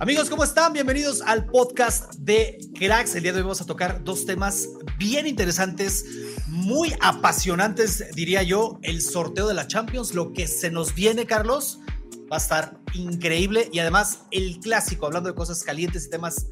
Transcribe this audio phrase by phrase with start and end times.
[0.00, 0.72] Amigos, ¿cómo están?
[0.72, 3.14] Bienvenidos al podcast de Cracks.
[3.14, 4.68] El día de hoy vamos a tocar dos temas
[4.98, 6.04] bien interesantes,
[6.48, 8.78] muy apasionantes, diría yo.
[8.82, 11.78] El sorteo de la Champions, lo que se nos viene, Carlos,
[12.30, 13.68] va a estar increíble.
[13.72, 16.48] Y además, el clásico, hablando de cosas calientes y temas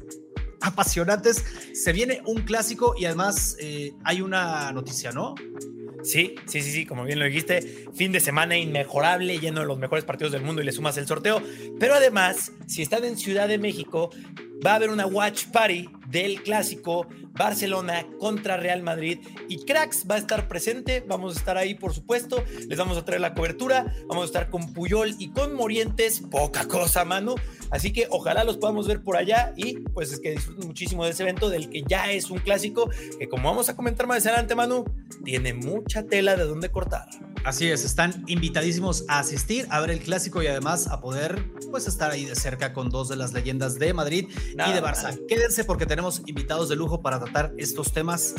[0.61, 5.35] apasionantes, se viene un clásico y además eh, hay una noticia, ¿no?
[6.03, 9.79] Sí, sí, sí, sí, como bien lo dijiste, fin de semana inmejorable, lleno de los
[9.79, 11.41] mejores partidos del mundo y le sumas el sorteo.
[11.79, 14.11] Pero además, si están en Ciudad de México,
[14.65, 19.19] va a haber una watch party del clásico Barcelona contra Real Madrid.
[19.49, 23.05] Y Cracks va a estar presente, vamos a estar ahí por supuesto, les vamos a
[23.05, 27.35] traer la cobertura, vamos a estar con Puyol y con Morientes, poca cosa, mano,
[27.71, 29.53] así que ojalá los podamos ver por allá.
[29.55, 32.89] Y pues es que disfruten muchísimo de ese evento del que ya es un clásico
[33.17, 34.85] que como vamos a comentar más adelante, Manu,
[35.23, 37.07] tiene mucha tela de donde cortar.
[37.43, 41.87] Así es, están invitadísimos a asistir a ver el clásico y además a poder pues
[41.87, 44.81] estar ahí de cerca con dos de las leyendas de Madrid Nada y de.
[44.81, 45.19] Barça.
[45.27, 48.33] Quédense porque tenemos invitados de lujo para tratar estos temas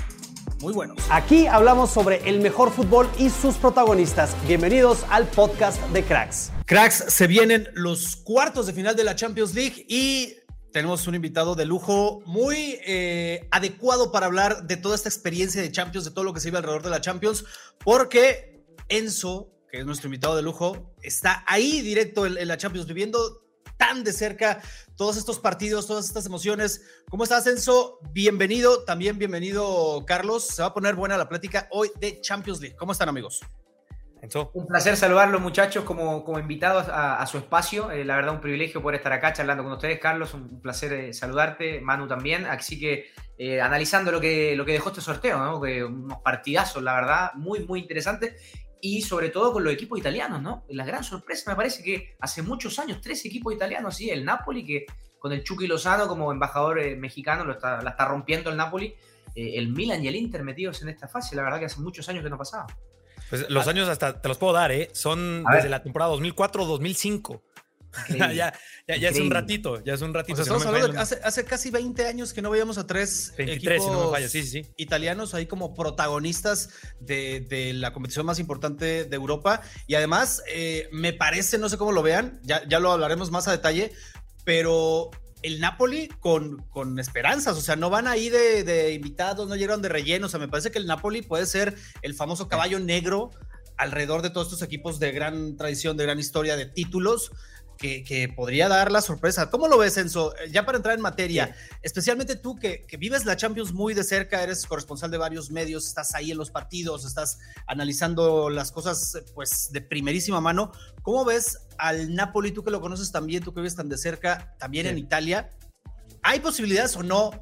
[0.61, 0.97] muy buenos.
[1.11, 4.34] Aquí hablamos sobre el mejor fútbol y sus protagonistas.
[4.49, 6.51] Bienvenidos al podcast de Cracks.
[6.65, 10.33] Cracks, se vienen los cuartos de final de la Champions League y
[10.73, 15.71] tenemos un invitado de lujo muy eh, adecuado para hablar de toda esta experiencia de
[15.71, 17.45] Champions, de todo lo que se vive alrededor de la Champions,
[17.84, 18.53] porque
[18.89, 23.43] Enzo, que es nuestro invitado de lujo, está ahí directo en, en la Champions, viviendo
[23.77, 24.62] tan de cerca
[24.97, 26.87] todos estos partidos, todas estas emociones.
[27.11, 27.99] ¿Cómo estás, Enzo?
[28.12, 30.47] Bienvenido, también bienvenido, Carlos.
[30.47, 32.77] Se va a poner buena la plática hoy de Champions League.
[32.77, 33.41] ¿Cómo están, amigos?
[34.22, 34.53] Enzo.
[34.55, 37.91] Un placer saludarlos, muchachos, como, como invitados a, a su espacio.
[37.91, 40.33] Eh, la verdad, un privilegio poder estar acá charlando con ustedes, Carlos.
[40.34, 42.47] Un, un placer eh, saludarte, Manu también.
[42.47, 45.61] Así que eh, analizando lo que, lo que dejó este sorteo, ¿no?
[45.61, 48.41] Que unos partidazos, la verdad, muy, muy interesantes.
[48.87, 50.65] Y sobre todo con los equipos italianos, ¿no?
[50.69, 54.62] La gran sorpresa me parece que hace muchos años, tres equipos italianos, sí, el Napoli,
[54.62, 54.84] que
[55.19, 58.95] con el Chucky Lozano como embajador eh, mexicano lo está, la está rompiendo el Napoli.
[59.34, 62.06] eh, el Milan y el Inter metidos en esta fase, la verdad que hace muchos
[62.11, 62.67] años que no pasaba.
[63.31, 64.91] Pues los años hasta te los puedo dar, ¿eh?
[64.93, 67.41] Son desde la temporada 2004-2005.
[68.19, 68.53] Ya,
[68.87, 70.37] ya, es un ratito, ya es un ratito.
[70.37, 73.82] Si estamos hablando de hace, hace casi 20 años que no veíamos a tres 23,
[73.82, 74.71] si no me falla, sí, sí, sí.
[74.77, 79.62] italianos ahí como protagonistas de, de la competición más importante de Europa.
[79.87, 83.49] Y además, eh, me parece, no sé cómo lo vean, ya, ya lo hablaremos más
[83.49, 83.93] a detalle,
[84.44, 85.10] pero
[85.43, 89.83] el Napoli con, con esperanzas, o sea, no van ahí de, de invitados, no llegaron
[89.83, 93.31] de relleno, o sea, me parece que el Napoli puede ser el famoso caballo negro
[93.77, 97.33] alrededor de todos estos equipos de gran tradición, de gran historia, de títulos.
[97.77, 99.51] Que, que podría dar la sorpresa.
[99.51, 100.35] ¿Cómo lo ves, Enzo?
[100.37, 104.05] Eh, Ya para entrar en materia, especialmente tú que, que vives la Champions muy de
[104.05, 109.19] cerca, eres corresponsal de varios medios, estás ahí en los partidos, estás analizando las cosas
[109.34, 110.71] pues de primerísima mano.
[111.03, 114.55] ¿Cómo ves al Napoli, tú que lo conoces también, tú que vives tan de cerca,
[114.59, 114.93] también Sí.
[114.93, 115.51] en Italia?
[116.23, 117.33] ¿Hay posibilidades o no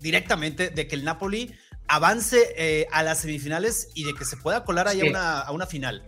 [0.00, 1.54] directamente de que el Napoli
[1.88, 5.08] avance eh, a las semifinales y de que se pueda colar ahí a, Sí.
[5.10, 6.06] una, a una final?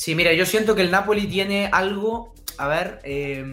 [0.00, 3.44] Sí, mira, yo siento que el Napoli tiene algo, a ver, eh,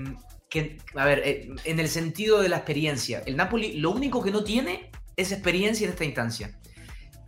[0.49, 3.21] que, a ver, eh, en el sentido de la experiencia.
[3.25, 6.57] El Napoli lo único que no tiene es experiencia en esta instancia.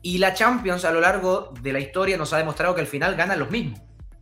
[0.01, 3.15] Y la Champions a lo largo de la historia nos ha demostrado que al final
[3.15, 3.81] ganan los mismos.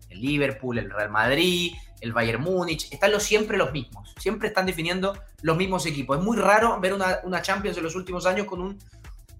[0.09, 4.15] El Liverpool, el Real Madrid, el Bayern Múnich, están los, siempre los mismos.
[4.17, 6.17] Siempre están definiendo los mismos equipos.
[6.17, 8.79] Es muy raro ver una, una Champions en los últimos años con un,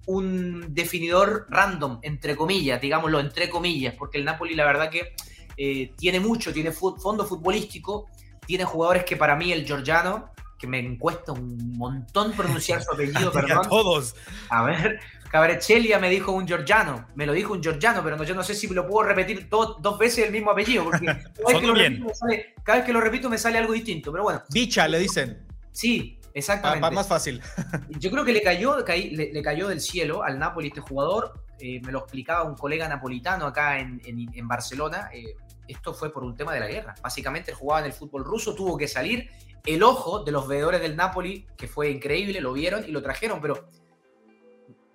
[0.05, 5.15] un definidor random, entre comillas, digámoslo, entre comillas, porque el Napoli la verdad que
[5.57, 8.07] eh, tiene mucho, tiene fondo futbolístico,
[8.45, 13.31] tiene jugadores que para mí el Giorgiano que me cuesta un montón pronunciar su apellido,
[13.33, 13.59] perdón.
[13.59, 14.15] A todos.
[14.49, 14.99] A ver,
[15.29, 18.55] Cabrechelia me dijo un georgiano, me lo dijo un georgiano, pero no, yo no sé
[18.55, 21.05] si lo puedo repetir dos veces el mismo apellido, porque
[21.45, 24.11] cada vez, que lo repito, sale, cada vez, que lo repito me sale algo distinto,
[24.11, 24.41] pero bueno.
[24.49, 25.45] Dicha, le dicen.
[25.71, 26.81] Sí, exactamente.
[26.81, 27.41] Para más fácil.
[27.99, 31.81] Yo creo que le cayó, le, le, cayó del cielo al Napoli este jugador, eh,
[31.83, 35.35] me lo explicaba un colega napolitano acá en, en, en Barcelona, eh,
[35.67, 36.95] esto fue por un tema de la guerra.
[37.01, 39.29] Básicamente él jugaba en el fútbol ruso, tuvo que salir.
[39.65, 43.41] El ojo de los veedores del Napoli, que fue increíble, lo vieron y lo trajeron,
[43.41, 43.69] pero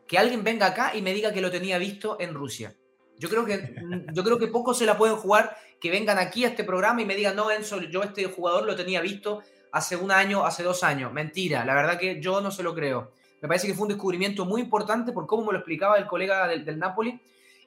[0.07, 2.75] que alguien venga acá y me diga que lo tenía visto en Rusia.
[3.19, 3.75] Yo creo que,
[4.13, 7.05] yo creo que pocos se la pueden jugar que vengan aquí a este programa y
[7.05, 9.43] me digan, no, Enzo, yo este jugador lo tenía visto
[9.73, 11.13] hace un año, hace dos años.
[11.13, 13.13] Mentira, la verdad que yo no se lo creo.
[13.41, 16.47] Me parece que fue un descubrimiento muy importante por cómo me lo explicaba el colega
[16.47, 17.21] del, del Napoli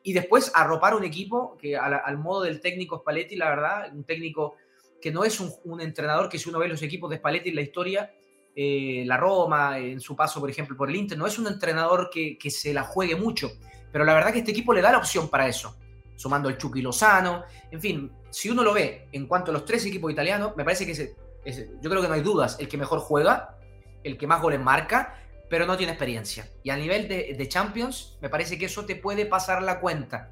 [0.05, 4.53] y después arropar un equipo que al, modo del técnico Spalletti, la verdad, un técnico
[5.01, 7.61] que no es un, entrenador que si uno ve los equipos de Spalletti en la
[7.61, 8.13] historia,
[8.55, 12.11] eh, la Roma, en su paso, por ejemplo, por el Inter, no es un entrenador
[12.11, 13.49] que, se la juegue mucho,
[13.91, 15.75] pero la verdad que este equipo le da la opción para eso,
[16.15, 19.87] sumando el Chucky Lozano, en fin, si uno lo ve en cuanto a los tres
[19.87, 22.99] equipos italianos, me parece que es, yo creo que no hay dudas, el que mejor
[22.99, 23.57] juega,
[24.03, 25.15] el que más goles marca,
[25.49, 26.49] pero no tiene experiencia.
[26.63, 30.31] Y a nivel de, Champions, me parece que eso te puede pasar la cuenta.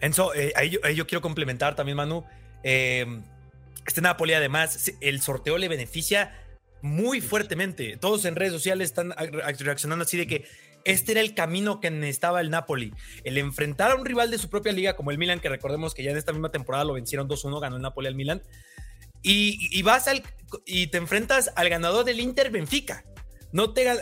[0.00, 2.24] Enzo, eh, ahí, yo, quiero complementar también, Manu.
[2.62, 3.06] Eh,
[3.86, 6.38] este Napoli, además, el sorteo le beneficia
[6.82, 7.96] muy fuertemente.
[7.96, 9.14] Todos en redes sociales están
[9.58, 10.44] reaccionando así de que
[10.84, 12.92] este era el camino que necesitaba el Napoli.
[13.24, 16.02] El enfrentar a un rival de su propia liga, como el Milan, que recordemos que
[16.02, 18.42] ya en esta misma temporada lo vencieron 2-1, ganó el Napoli al Milan.
[19.22, 20.22] Y, y, vas al,
[20.66, 23.04] y te enfrentas al ganador del Inter Benfica.
[23.52, 24.00] No te al,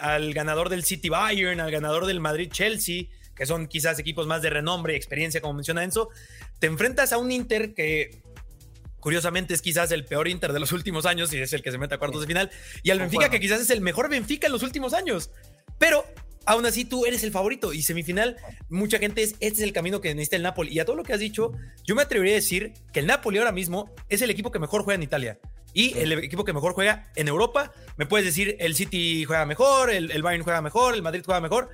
[0.00, 3.04] al ganador del City Bayern, al ganador del Madrid Chelsea,
[3.34, 6.08] que son quizás equipos más de renombre y experiencia, como menciona Enzo.
[6.58, 8.22] Te enfrentas a un Inter que
[8.98, 11.78] curiosamente es quizás el peor Inter de los últimos años y es el que se
[11.78, 12.50] mete a cuartos de final,
[12.82, 15.30] y al Benfica que quizás es el mejor Benfica en los últimos años.
[15.78, 16.04] Pero
[16.46, 18.36] aún así tú eres el favorito y semifinal,
[18.68, 20.72] mucha gente es, este es el camino que necesita el Napoli.
[20.72, 21.52] Y a todo lo que has dicho,
[21.84, 24.82] yo me atrevería a decir que el Napoli ahora mismo es el equipo que mejor
[24.82, 25.38] juega en Italia.
[25.76, 29.90] Y el equipo que mejor juega en Europa, me puedes decir, el City juega mejor,
[29.90, 31.68] el, el Bayern juega mejor, el Madrid juega mejor,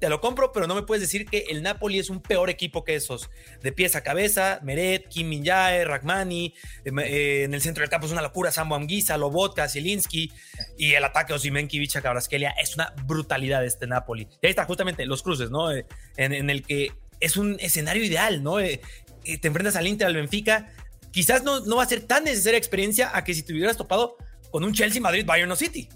[0.00, 2.82] te lo compro, pero no me puedes decir que el Napoli es un peor equipo
[2.82, 3.30] que esos.
[3.62, 6.54] De pies a cabeza, Meret, Kim min Ragmani,
[6.84, 10.32] eh, eh, en el centro del campo es una locura, Sambo Amguisa, Lobotka, Zielinski,
[10.76, 14.26] y el ataque Osimen, Kivicha, Cabraskelia, es una brutalidad este Napoli.
[14.42, 15.70] Y ahí está justamente los cruces, ¿no?
[15.70, 15.86] Eh,
[16.16, 18.56] en, el que es un escenario ideal, ¿no?
[18.56, 20.72] te enfrentas al Inter, al Benfica,
[21.10, 24.16] quizás no, no va a ser tan necesaria experiencia a que si te hubieras topado
[24.50, 25.88] con un Chelsea, Madrid, Bayern o City.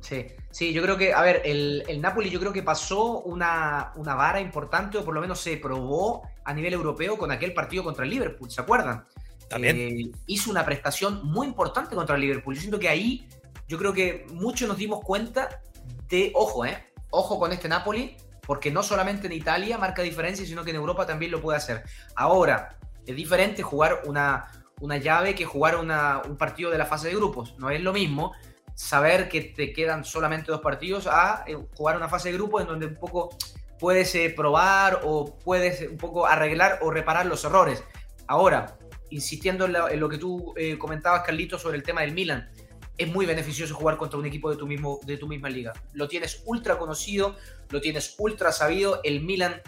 [0.00, 3.92] Sí, sí, yo creo que, a ver, el, el Napoli yo creo que pasó una,
[3.96, 7.82] una, vara importante, o por lo menos se probó a nivel europeo con aquel partido
[7.82, 9.04] contra el Liverpool, ¿se acuerdan?
[9.48, 9.76] También.
[9.76, 12.54] Eh, hizo una prestación muy importante contra el Liverpool.
[12.54, 13.28] Yo siento que ahí,
[13.68, 15.60] yo creo que muchos nos dimos cuenta
[16.08, 16.84] de, ojo, ¿eh?
[17.10, 18.16] Ojo con este Napoli,
[18.46, 21.82] porque no solamente en Italia marca diferencia, sino que en Europa también lo puede hacer.
[22.14, 24.46] Ahora, es diferente jugar una,
[24.80, 27.54] una llave que jugar una, un partido de la fase de grupos.
[27.58, 28.32] No es lo mismo,
[28.74, 32.66] saber que te quedan solamente dos partidos a eh, jugar una fase de grupo en
[32.66, 33.30] donde un poco
[33.78, 37.82] puedes eh, probar o puedes un poco arreglar o reparar los errores.
[38.26, 38.78] Ahora,
[39.10, 42.50] insistiendo en, lo que tú eh, comentabas, Carlito, sobre el tema del Milan,
[42.98, 45.72] es muy beneficioso jugar contra un equipo de tu, mismo, de tu misma liga.
[45.92, 47.36] Lo tienes ultra conocido,
[47.70, 49.00] lo tienes ultra sabido.
[49.04, 49.60] El Milan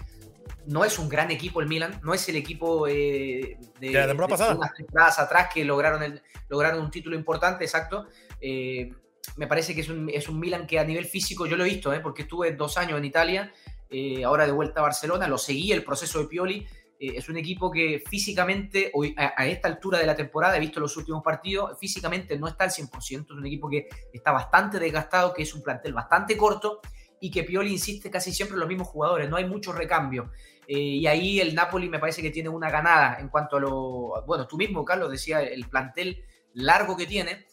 [0.66, 4.30] no es un gran equipo, el Milan, no es el equipo de, de, la temporada
[4.30, 4.54] pasada.
[4.54, 8.06] unas temporadas atrás que lograron, el, lograron un título importante, exacto.
[8.40, 8.92] Eh,
[9.36, 11.68] me parece que es un, es un, Milan que a nivel físico yo lo he
[11.68, 12.00] visto, ¿eh?
[12.00, 13.52] porque estuve dos años en Italia,
[13.90, 16.66] eh, ahora de vuelta a Barcelona, lo seguí el proceso de Pioli.
[16.98, 20.96] es un equipo que físicamente, hoy, a, esta altura de la temporada, he visto los
[20.96, 25.42] últimos partidos, físicamente no está al 100%, es un equipo que está bastante desgastado, que
[25.42, 26.80] es un plantel bastante corto
[27.20, 30.30] y que Pioli insiste casi siempre en los mismos jugadores, no hay mucho recambio.
[30.66, 34.24] y ahí el Napoli me parece que tiene una ganada en cuanto a lo.
[34.26, 37.46] Bueno, tú mismo, Carlos, decía el plantel largo que tiene.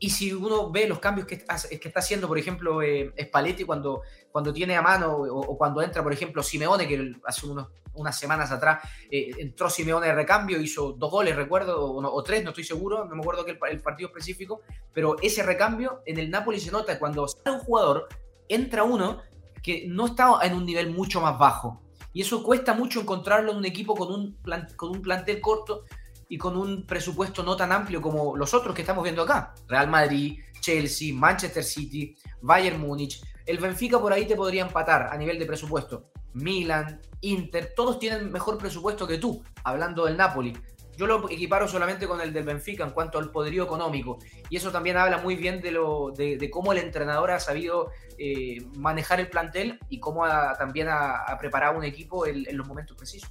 [0.00, 4.02] Y si uno ve los cambios que, que está haciendo, por ejemplo, eh, Spalletti cuando,
[4.30, 8.52] cuando tiene a mano o, cuando entra, por ejemplo, Simeone, que hace unos, unas semanas
[8.52, 13.06] atrás eh, entró Simeone de recambio, hizo dos goles, recuerdo, o, tres, no estoy seguro,
[13.06, 14.60] no me acuerdo que el, partido específico,
[14.92, 18.08] pero ese recambio en el Napoli se nota cuando sale un jugador,
[18.48, 19.18] entra uno
[19.62, 21.82] que no está en un nivel mucho más bajo.
[22.12, 24.38] Y eso cuesta mucho encontrarlo en un equipo con un,
[24.76, 25.84] con un plantel corto
[26.28, 29.54] y con un presupuesto no tan amplio como los otros que estamos viendo acá.
[29.66, 33.22] Real Madrid, Chelsea, Manchester City, Bayern Múnich.
[33.46, 36.10] El Benfica por ahí te podría empatar a nivel de presupuesto.
[36.34, 40.56] Milan, Inter, todos tienen mejor presupuesto que tú, hablando del Napoli.
[40.98, 44.18] Yo lo equiparo solamente con el del Benfica en cuanto al poderío económico.
[44.50, 48.58] Y eso también habla muy bien de, lo, de, cómo el entrenador ha sabido eh,
[48.76, 50.26] manejar el plantel y cómo
[50.58, 53.30] también ha, preparado un equipo en los momentos precisos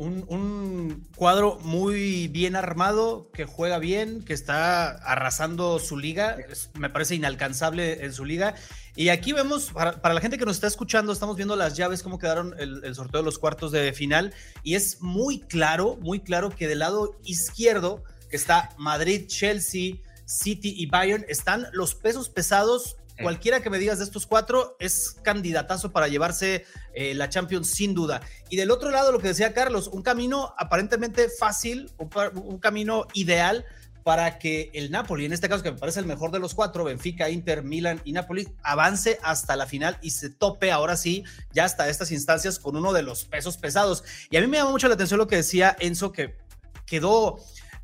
[0.00, 6.36] un, cuadro muy bien armado, que juega bien, que está arrasando su liga,
[6.74, 8.54] me parece inalcanzable en su liga.
[8.96, 12.18] Y aquí vemos, para, la gente que nos está escuchando, estamos viendo las llaves, cómo
[12.18, 16.50] quedaron el, el, sorteo de los cuartos de final, y es muy claro, muy claro
[16.50, 19.96] que del lado izquierdo, que está Madrid, Chelsea,
[20.30, 22.96] City y Bayern, están los pesos pesados.
[23.20, 27.94] Cualquiera que me digas de estos cuatro es candidatazo para llevarse eh, la Champions sin
[27.94, 28.22] duda.
[28.48, 33.66] Y del otro lado, lo que decía Carlos, un camino aparentemente fácil, un, camino ideal
[34.02, 36.84] para que el Napoli, en este caso que me parece el mejor de los cuatro,
[36.84, 41.64] Benfica, Inter, Milan y Napoli, avance hasta la final y se tope ahora sí, ya
[41.64, 44.04] hasta estas instancias con uno de los pesos pesados.
[44.30, 46.36] Y a mí me llama mucho la atención lo que decía Enzo, que
[46.86, 47.38] quedó,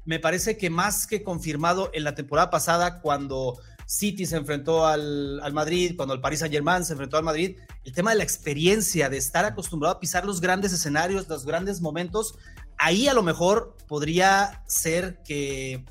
[0.05, 5.41] me parece que más que confirmado en la temporada pasada cuando City se enfrentó al,
[5.53, 9.09] Madrid, cuando el Paris Saint Germain se enfrentó al Madrid, el tema de la experiencia,
[9.09, 12.37] de estar acostumbrado a pisar los grandes escenarios, los grandes momentos,
[12.79, 15.85] ahí a lo mejor podría ser que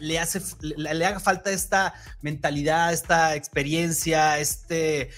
[0.00, 5.10] le, hace, le, haga falta esta mentalidad, esta experiencia, este eh,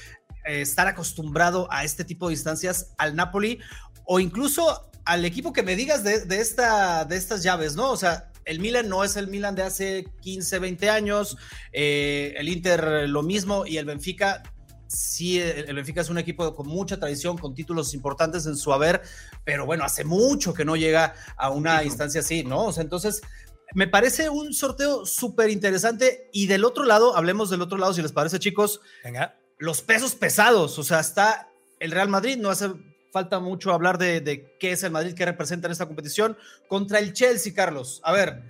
[0.45, 3.61] estar acostumbrado a este tipo de instancias al Napoli
[4.05, 7.91] o incluso al equipo que me digas de, de, esta, de estas llaves, ¿no?
[7.91, 11.37] O sea, el Milan no es el Milan de hace 15, 20 años,
[11.73, 14.43] eh, el Inter lo mismo y el Benfica
[14.93, 19.03] sí, el Benfica es un equipo con mucha tradición, con títulos importantes en su haber,
[19.45, 22.67] pero bueno, hace mucho que no llega a una instancia así, ¿no?
[22.67, 23.23] O sea, entonces,
[23.75, 26.29] me parece un sorteo súper interesante.
[26.33, 28.81] Y del otro lado, hablemos del otro lado, si les parece, chicos.
[29.05, 29.37] Venga.
[29.59, 31.49] Los pesos pesados, o sea, está
[31.79, 32.71] el Real Madrid, no hace
[33.13, 36.37] falta mucho hablar de, qué es el Madrid que representa en esta competición
[36.67, 38.01] contra el Chelsea, Carlos.
[38.05, 38.43] A ver,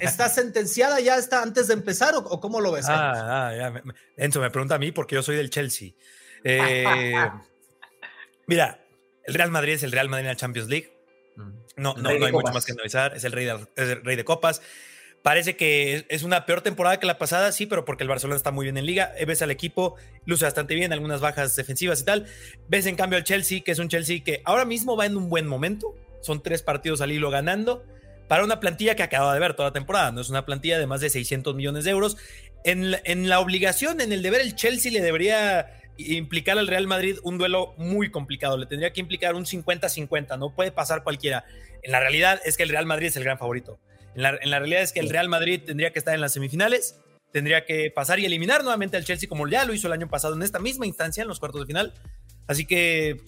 [0.00, 2.86] ¿está sentenciada ya está antes de empezar o, cómo lo ves?
[2.88, 3.82] Ah, ah ya.
[4.16, 5.90] Enzo me pregunta a mí porque yo soy del Chelsea.
[6.44, 7.14] Eh,
[8.46, 8.80] mira,
[9.24, 10.93] el Real Madrid es el Real Madrid en la Champions League.
[11.76, 13.14] No, no, no hay mucho más que analizar.
[13.16, 14.62] Es el rey de, es el rey de copas.
[15.24, 18.50] Parece que es una peor temporada que la pasada, sí, pero porque el Barcelona está
[18.50, 19.12] muy bien en liga.
[19.26, 22.26] Ves al equipo, luce bastante bien, algunas bajas defensivas y tal.
[22.68, 25.30] Ves en cambio al Chelsea, que es un Chelsea que ahora mismo va en un
[25.30, 25.94] buen momento.
[26.20, 27.84] Son tres partidos al hilo ganando.
[28.28, 30.12] Para una plantilla que acaba de ver toda la temporada.
[30.12, 32.18] No es una plantilla de más de 600 millones de euros.
[32.62, 36.86] En la, en la obligación, en el deber, el Chelsea le debería implicar al Real
[36.86, 38.56] Madrid un duelo muy complicado.
[38.56, 40.38] Le tendría que implicar un 50-50.
[40.38, 41.44] No puede pasar cualquiera.
[41.82, 43.78] En la realidad es que el Real Madrid es el gran favorito.
[44.14, 47.00] En la, realidad es que el Real Madrid tendría que estar en las semifinales,
[47.32, 50.34] tendría que pasar y eliminar nuevamente al Chelsea como ya lo hizo el año pasado
[50.34, 51.92] en esta misma instancia, en los cuartos de final.
[52.46, 53.20] Así que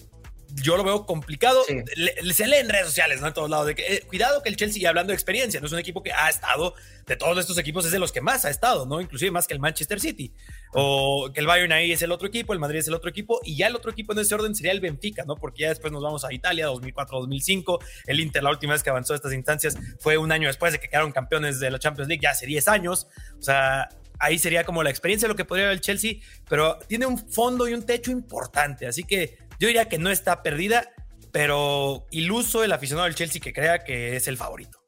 [0.55, 1.63] yo lo veo complicado.
[1.65, 3.27] se lee en redes sociales, ¿no?
[3.27, 3.67] En todos lados.
[3.67, 6.01] De que, eh, cuidado que el Chelsea, y hablando de experiencia, no es un equipo
[6.03, 6.73] que ha estado,
[7.05, 8.99] de todos estos equipos, es de los que más ha estado, ¿no?
[8.99, 10.33] Inclusive más que el Manchester City.
[10.73, 13.39] O que el Bayern ahí es el otro equipo, el Madrid es el otro equipo,
[13.43, 15.35] y ya el otro equipo en ese orden sería el Benfica, ¿no?
[15.35, 17.79] Porque ya después nos vamos a Italia, 2004-2005.
[18.05, 20.89] El Inter, la última vez que avanzó estas instancias, fue un año después de que
[20.89, 23.07] quedaron campeones de la Champions League, ya hace 10 años.
[23.39, 23.89] O sea,
[24.19, 26.15] ahí sería como la experiencia de lo que podría haber el Chelsea,
[26.49, 30.43] pero tiene un fondo y un techo importante, así que yo diría que no está
[30.43, 30.91] perdida
[31.31, 34.79] pero iluso el aficionado del Chelsea que crea que es el favorito.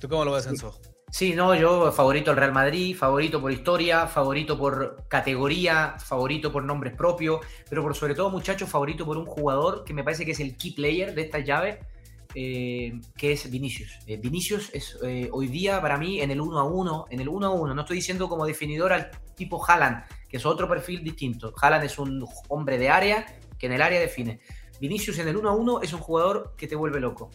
[0.00, 0.76] ¿Tú cómo lo ves, Enzo?
[1.10, 6.64] Sí, no, yo favorito al Real Madrid, favorito por historia, favorito por categoría, favorito por
[6.64, 10.32] nombres propios, pero por sobre todo, muchachos, favorito por un jugador que me parece que
[10.32, 11.80] es el key player de esta llave,
[12.34, 13.98] eh, que es Vinicius.
[14.06, 17.28] Eh, Vinicius es eh, hoy día para mí en el 1 a 1, en el
[17.28, 21.04] 1 a 1, no estoy diciendo como definidor al tipo Haaland, que es otro perfil
[21.04, 21.52] distinto.
[21.60, 23.26] Haaland es un hombre de área
[23.62, 24.40] que en el área define.
[24.80, 27.30] Vinicius en el 1 a 1 es un jugador que te vuelve loco.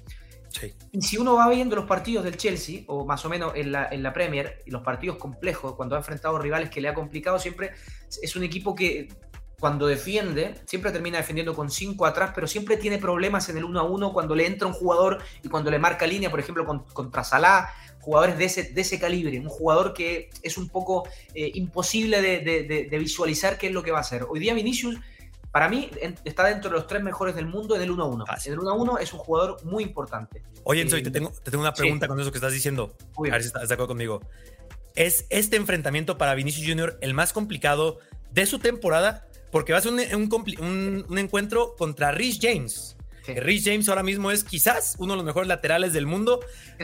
[0.92, 3.88] Y si uno va viendo los partidos del Chelsea, o más o menos en la,
[3.90, 7.40] en la Premier, y los partidos complejos, cuando ha enfrentado rivales que le ha complicado,
[7.40, 7.72] siempre
[8.22, 9.08] es un equipo que
[9.58, 13.80] cuando defiende, siempre termina defendiendo con 5 atrás, pero siempre tiene problemas en el 1
[13.80, 17.24] a 1 cuando le entra un jugador y cuando le marca línea, por ejemplo, contra
[17.24, 17.70] Salah,
[18.02, 22.40] jugadores de ese, de ese calibre, un jugador que es un poco eh, imposible de,
[22.90, 24.26] de, visualizar qué es lo que va a hacer.
[24.30, 24.98] Hoy día Vinicius
[25.58, 25.90] para mí
[26.24, 28.26] está dentro de los tres mejores del mundo en el 1-1.
[28.46, 30.44] En el 1-1 es un jugador muy importante.
[30.64, 32.96] Oye, Enzo, te, eh, tengo, te tengo una pregunta con eso que estás diciendo.
[33.18, 34.22] a ver si estás de acuerdo conmigo.
[34.94, 37.00] ¿Es este enfrentamiento para Vinicius Jr.
[37.02, 37.98] el más complicado
[38.32, 39.26] de su temporada?
[39.52, 42.96] Porque va a ser un, un encuentro contra Rhys James.
[43.36, 46.40] Rich James ahora mismo es quizás uno de los mejores laterales del mundo.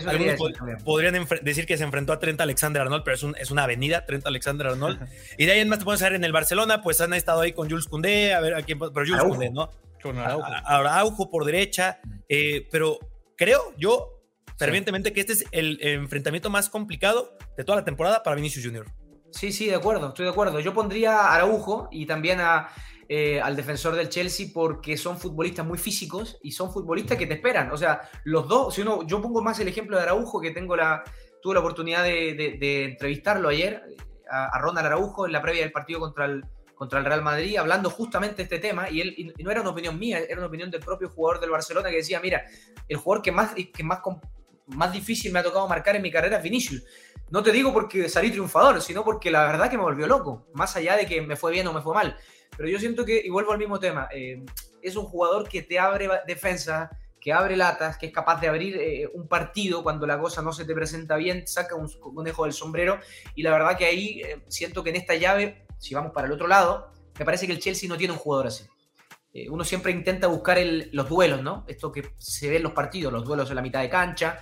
[0.05, 0.35] Algunos
[0.83, 4.67] podrían decir que se enfrentó a Trent Alexander Arnold, pero es, una avenida, Trent Alexander
[4.67, 5.07] Arnold.
[5.37, 7.53] y de ahí en más te puedes ver en el Barcelona, pues han estado ahí
[7.53, 9.71] con Jules Koundé, a ver a quién, pero Jules Koundé, ¿no?
[10.01, 10.45] Con Araujo.
[10.65, 12.99] Araujo por derecha, eh, pero
[13.37, 14.21] creo yo
[14.57, 18.85] fervientemente que este es el enfrentamiento más complicado de toda la temporada para Vinicius Junior.
[19.33, 20.59] Sí, sí, de acuerdo, estoy de acuerdo.
[20.59, 22.69] Yo pondría a Araujo y también a,
[23.09, 27.33] eh, al defensor del Chelsea porque son futbolistas muy físicos y son futbolistas que te
[27.33, 27.71] esperan.
[27.71, 30.75] O sea, los dos, si uno, yo pongo más el ejemplo de Araujo que tengo
[30.75, 31.03] la,
[31.41, 33.83] tuve la oportunidad de, entrevistarlo ayer
[34.29, 37.89] a, Ronald Araujo en la previa del partido contra el, contra el Real Madrid, hablando
[37.89, 40.71] justamente de este tema, y él y no era una opinión mía, era una opinión
[40.71, 42.45] del propio jugador del Barcelona que decía, mira,
[42.87, 43.99] el jugador que más, que más,
[44.67, 46.83] más difícil me ha tocado marcar en mi carrera es Vinicius.
[47.29, 50.75] No te digo porque salí triunfador, sino porque la verdad que me volvió loco, más
[50.75, 52.15] allá de que me fue bien o me fue mal.
[52.57, 54.43] Pero yo siento que, y vuelvo al mismo tema, eh,
[54.81, 58.75] es un jugador que te abre defensa, que abre latas, que es capaz de abrir
[58.77, 62.53] eh, un partido cuando la cosa no se te presenta bien, saca un conejo del
[62.53, 62.99] sombrero.
[63.35, 66.33] Y la verdad que ahí eh, siento que en esta llave, si vamos para el
[66.33, 68.65] otro lado, me parece que el Chelsea no tiene un jugador así.
[69.49, 70.59] Uno siempre intenta buscar
[70.91, 71.65] los duelos, ¿no?
[71.67, 74.39] Esto que se ve en los partidos, los duelos en la mitad de cancha.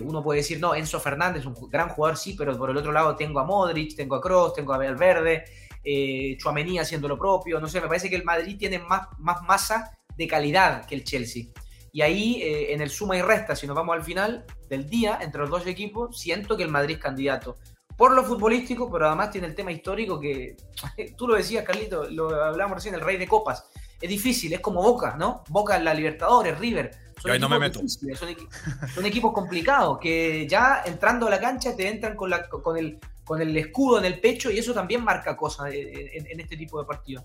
[0.00, 3.16] uno puede decir, no, Enzo Fernández, un gran jugador, sí, pero por el otro lado
[3.16, 5.42] tengo a Modric, tengo a Kroos, tengo a Valverde,
[5.84, 7.60] eh, Chuamení haciendo lo propio.
[7.60, 11.04] No sé, me parece que el Madrid tiene más, más masa de calidad que el
[11.04, 11.44] Chelsea.
[11.92, 15.18] Y ahí, eh, en el suma y resta, si nos vamos al final del día,
[15.20, 17.56] entre los dos equipos, siento que el Madrid es candidato.
[17.96, 20.56] Por lo futbolístico, pero además tiene el tema histórico que,
[21.16, 23.66] tú lo decías, Carlito, lo hablábamos recién, el rey de copas.
[24.00, 25.44] Es difícil, es como Boca, ¿no?
[25.48, 26.90] Boca en la Libertadores, River.
[27.18, 27.80] Son, no me meto.
[27.86, 32.98] Son, equipos complicados que ya entrando a la cancha te entran con, la, con, el,
[33.32, 36.78] con el escudo en el pecho y eso también marca cosas en, en este tipo
[36.78, 37.24] de partidos.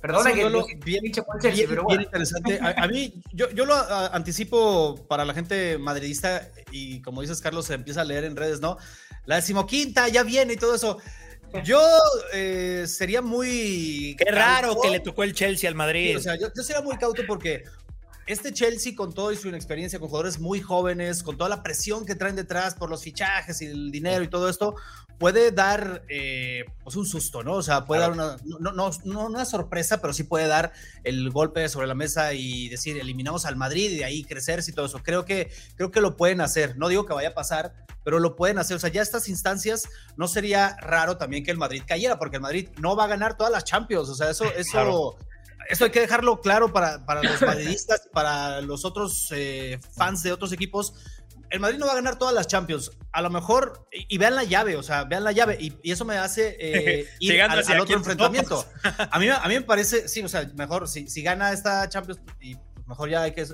[0.00, 1.02] Perdona que lo, bien,
[1.68, 2.02] pero bueno.
[2.02, 2.60] interesante.
[2.62, 7.74] A, mí, yo, yo lo anticipo para la gente madridista y como dices, Carlos, se
[7.74, 8.78] empieza a leer en redes, ¿no?
[9.24, 10.98] La decimoquinta ya viene y todo eso.
[11.64, 11.80] Yo
[12.32, 14.14] eh, sería muy.
[14.16, 16.16] Qué raro que le tocó el Chelsea al Madrid.
[16.18, 17.64] o sea, yo, yo, sería muy cauto porque
[18.26, 22.04] este Chelsea, con todo y su inexperiencia, con jugadores muy jóvenes, con toda la presión
[22.04, 24.74] que traen detrás por los fichajes y el dinero y todo esto,
[25.18, 27.54] puede dar eh, pues un susto, ¿no?
[27.54, 30.72] O sea, puede dar una, no, no, no, una sorpresa, pero sí puede dar
[31.04, 34.74] el golpe sobre la mesa y decir, eliminamos al Madrid y de ahí crecerse y
[34.74, 35.02] todo eso.
[35.02, 36.76] Creo que, creo que lo pueden hacer.
[36.76, 38.76] No digo que vaya a pasar, pero lo pueden hacer.
[38.76, 42.42] O sea, ya estas instancias no sería raro también que el Madrid cayera, porque el
[42.42, 44.08] Madrid no va a ganar todas las Champions.
[44.08, 45.16] O sea, eso, eso
[45.68, 50.22] eso hay que dejarlo claro para, para los madridistas y para los otros eh, fans
[50.22, 50.94] de otros equipos.
[51.48, 52.90] El Madrid no va a ganar todas las Champions.
[53.12, 56.18] A lo mejor, y, vean la llave, o sea, vean la llave, y, eso me
[56.18, 58.66] hace eh, ir al, otro enfrentamiento.
[58.82, 62.20] A mí, a mí me parece, sí, o sea, mejor si, si gana esta Champions,
[62.40, 63.46] y mejor ya hay que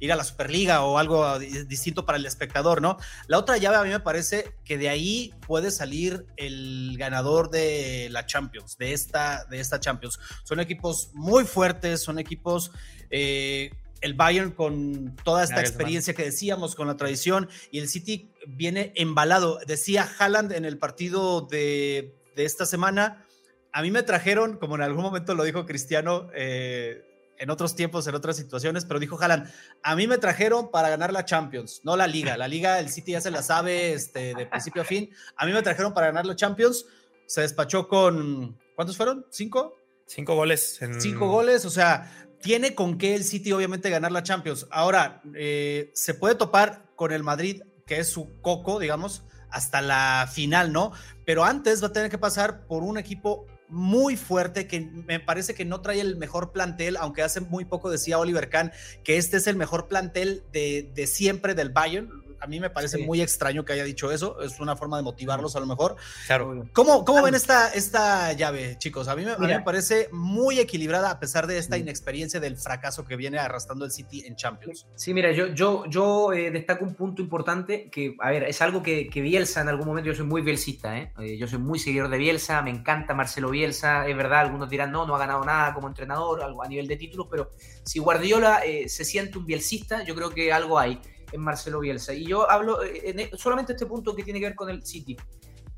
[0.00, 2.96] ir a la Superliga o algo distinto para el espectador, ¿no?
[3.26, 8.08] La otra llave a mí me parece que de ahí puede salir el ganador de
[8.10, 10.18] la Champions, de esta, de esta Champions.
[10.44, 12.70] Son equipos muy fuertes, son equipos...
[13.10, 18.32] Eh, el Bayern con toda esta experiencia que decíamos, con la tradición, y el City
[18.46, 19.60] viene embalado.
[19.66, 23.26] Decía Haaland en el partido de, esta semana,
[23.72, 27.09] a mí me trajeron, como en algún momento lo dijo Cristiano, eh,
[27.40, 29.50] en otros tiempos, en otras situaciones, pero dijo Haaland,
[29.82, 32.36] a mí me trajeron para ganar la Champions, no la Liga.
[32.36, 35.10] La Liga, el City ya se la sabe este, de principio a fin.
[35.36, 36.84] A mí me trajeron para ganar la Champions.
[37.26, 39.26] Se despachó con, ¿cuántos fueron?
[39.30, 39.74] ¿Cinco?
[40.06, 40.80] Cinco goles.
[40.98, 44.66] Cinco goles, o sea, tiene con qué el City obviamente ganar la Champions.
[44.70, 50.28] Ahora, eh, se puede topar con el Madrid, que es su coco, digamos, hasta la
[50.30, 50.92] final, ¿no?
[51.24, 55.54] Pero antes va a tener que pasar por un equipo muy fuerte, que me parece
[55.54, 58.72] que no trae el mejor plantel, aunque hace muy poco decía Oliver Kahn
[59.04, 62.98] que este es el mejor plantel de, de siempre del Bayern a mí me parece
[62.98, 64.40] muy extraño que haya dicho eso.
[64.40, 65.96] Es una forma de motivarlos a lo mejor.
[66.26, 66.68] Claro.
[66.72, 69.08] ¿Cómo, cómo ven esta, esta llave, chicos?
[69.08, 73.38] A mí, me, parece muy equilibrada a pesar de esta inexperiencia del fracaso que viene
[73.38, 74.86] arrastrando el City en Champions.
[74.94, 78.82] Sí, mira, yo, yo, yo eh, destaco un punto importante que, a ver, es algo
[78.82, 81.12] que, que Bielsa en algún momento, yo soy muy bielsista, ¿eh?
[81.20, 81.36] ¿eh?
[81.36, 85.06] yo soy muy seguidor de Bielsa, me encanta Marcelo Bielsa, es verdad, algunos dirán, no,
[85.06, 87.50] no ha ganado nada como entrenador algo a nivel de títulos, pero
[87.84, 91.00] si Guardiola eh, se siente un bielsista, yo creo que algo hay
[91.32, 92.12] en Marcelo Bielsa.
[92.12, 94.84] Y yo hablo eh, en, e, solamente este punto que tiene que ver con el
[94.84, 95.16] City.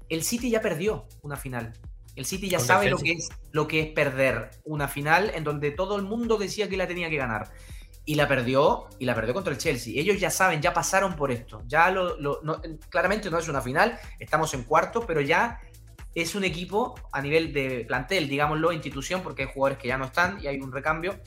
[0.09, 1.73] El City ya perdió una final.
[2.15, 5.71] El City ya sabe lo que, es, lo que es perder una final en donde
[5.71, 7.51] todo el mundo decía que la tenía que ganar.
[8.05, 9.99] Y la perdió, y la perdió contra el Chelsea.
[9.99, 11.63] Ellos ya saben, ya pasaron por esto.
[11.67, 12.17] Ya lo,
[12.91, 15.61] claramente no es una final, estamos en cuarto, pero ya
[16.15, 20.07] es un equipo a nivel de plantel, digámoslo, institución, porque hay jugadores que ya no
[20.07, 21.19] están y hay un recambio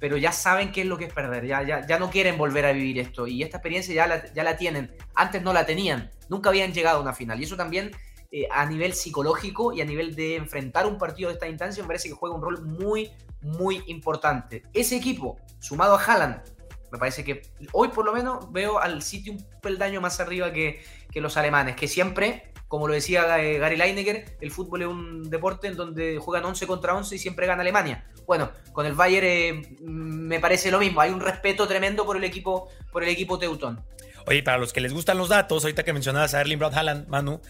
[0.00, 2.64] pero ya saben qué es lo que es perder, ya, ya, ya no quieren volver
[2.64, 3.26] a vivir esto.
[3.26, 6.98] Y esta experiencia ya la, ya la tienen, antes no la tenían, nunca habían llegado
[6.98, 7.38] a una final.
[7.38, 7.92] Y eso también
[8.32, 11.88] eh, a nivel psicológico y a nivel de enfrentar un partido de esta instancia me
[11.88, 13.10] parece que juega un rol muy,
[13.42, 14.62] muy importante.
[14.72, 16.42] Ese equipo, sumado a Haaland,
[16.90, 20.82] Me parece que hoy por lo menos veo al City un peldaño más arriba que,
[21.12, 25.28] que los alemanes, que siempre, como lo decía eh, Gary Lineker, el fútbol es un
[25.28, 28.04] deporte en donde juegan 11 contra 11 y siempre gana Alemania.
[28.28, 32.22] Bueno, con el Bayern eh, me parece lo mismo, hay un respeto tremendo por el
[32.22, 33.84] equipo, por el equipo teutón.
[34.24, 37.08] Oye, para los que les gustan los datos, ahorita que mencionabas a Erling Braut Haaland,
[37.08, 37.40] Manu,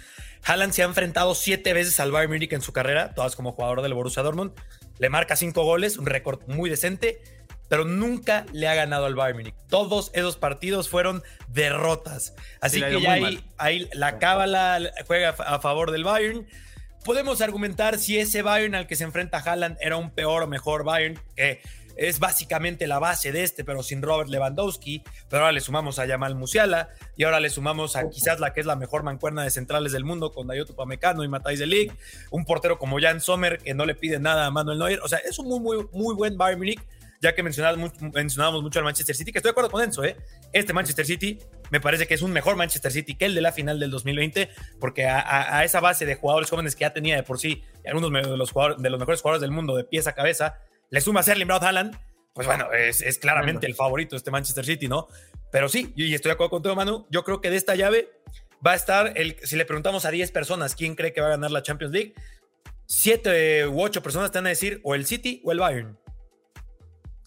[0.42, 3.82] Haaland se ha enfrentado siete veces al Bayern Munich en su carrera, todas como jugador
[3.82, 4.52] del Borussia Dortmund.
[4.98, 7.20] Le marca cinco goles, un récord muy decente,
[7.70, 9.54] pero nunca le ha ganado al Bayern Munich.
[9.68, 12.34] Todos esos partidos fueron derrotas.
[12.60, 16.48] Así que ya ahí, ahí, la cábala juega a favor del Bayern.
[17.04, 20.82] Podemos argumentar si ese Bayern al que se enfrenta Haaland era un peor o mejor
[20.82, 21.62] Bayern, que
[21.96, 25.04] es básicamente la base de este, pero sin Robert Lewandowski.
[25.28, 28.58] Pero ahora le sumamos a Yamal Musiala y ahora le sumamos a quizás la que
[28.58, 31.94] es la mejor mancuerna de centrales del mundo con Dayoto Pamecano y Matthijs de Ligt.
[32.32, 35.00] Un portero como Jan Sommer que no le pide nada a Manuel Neuer.
[35.02, 36.80] O sea, es un muy, muy, muy buen Bayern Munich
[37.20, 40.16] ya que mencionábamos, mucho al Manchester City, que estoy de acuerdo con Enzo, ¿eh?
[40.52, 41.38] Este Manchester City
[41.70, 44.48] me parece que es un mejor Manchester City que el de la final del 2020,
[44.80, 48.36] porque a, esa base de jugadores jóvenes que ya tenía de por sí, algunos de
[48.36, 51.30] los, jugadores, de los mejores jugadores del mundo de pies a cabeza, le suma a
[51.30, 51.98] Erling Braut Haaland,
[52.32, 55.08] pues bueno, es, es claramente el favorito este Manchester City, ¿no?
[55.52, 58.08] Pero sí, y estoy de acuerdo contigo, Manu, yo creo que de esta llave
[58.66, 61.30] va a estar, el, si le preguntamos a 10 personas quién cree que va a
[61.30, 62.14] ganar la Champions League,
[62.86, 65.99] 7 u 8 personas te van a decir o el City o el Bayern.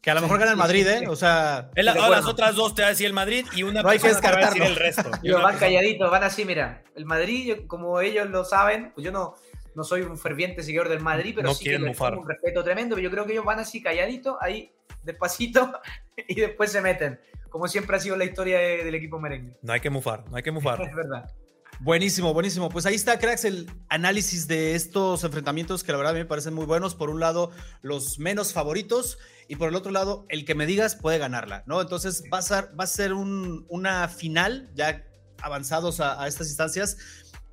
[0.04, 1.08] Que a lo mejor gana el Madrid, ¿eh?
[1.08, 1.72] O sea.
[1.76, 4.22] las otras dos te va a decir el Madrid y una no hay que te
[4.22, 5.10] va a decir el resto.
[5.42, 6.84] van calladitos, van así, mira.
[6.94, 9.36] El Madrid, como ellos lo saben, pues yo no,
[9.76, 12.96] no soy un ferviente seguidor del Madrid, pero sí que les tengo un respeto tremendo.
[12.96, 15.72] Pero yo creo que ellos van así calladitos, ahí despacito,
[16.28, 17.18] y después se meten.
[17.48, 19.56] Como siempre ha sido la historia del equipo merengue.
[19.62, 20.82] No hay que mufar, no hay que mufar.
[20.86, 21.32] es verdad.
[21.80, 22.68] Buenísimo, buenísimo.
[22.68, 26.26] Pues ahí está, cracks, el análisis de estos enfrentamientos que la verdad a mí me
[26.26, 26.94] parecen muy buenos.
[26.94, 30.96] Por un lado, los menos favoritos y por el otro lado, el que me digas
[30.96, 31.82] puede ganarla, ¿no?
[31.82, 35.04] Entonces va a ser, va a ser una final, ya
[35.42, 36.98] avanzados a, estas instancias,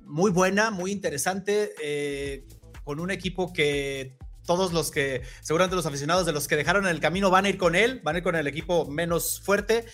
[0.01, 2.47] muy buena, muy interesante, eh,
[2.83, 6.91] con un equipo que todos los que, seguramente los aficionados de los que dejaron en
[6.91, 9.85] el camino van a ir con él, van a ir con el equipo menos fuerte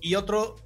[0.00, 0.56] y otro,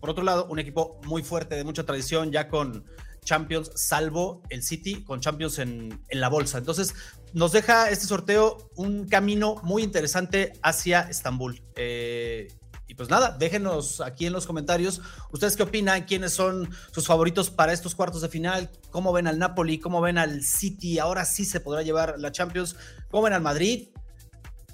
[0.00, 2.84] por otro lado, un equipo muy fuerte, de mucha tradición, ya con
[3.24, 6.58] Champions, salvo el City, con Champions en, en la bolsa.
[6.58, 6.94] Entonces,
[7.34, 11.62] nos deja este sorteo un camino muy interesante hacia Estambul.
[11.74, 12.48] Eh,
[12.86, 15.00] y pues nada, déjenos aquí en los comentarios
[15.32, 19.38] ustedes qué opinan, quiénes son sus favoritos para estos cuartos de final, cómo ven al
[19.38, 22.76] Napoli, cómo ven al City, ahora sí se podrá llevar la Champions,
[23.10, 23.88] cómo ven al Madrid.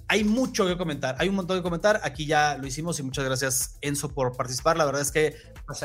[0.08, 2.00] Hay mucho que comentar, hay un montón que comentar.
[2.02, 4.76] Aquí ya lo hicimos y muchas gracias Enzo por participar.
[4.76, 5.36] La verdad es que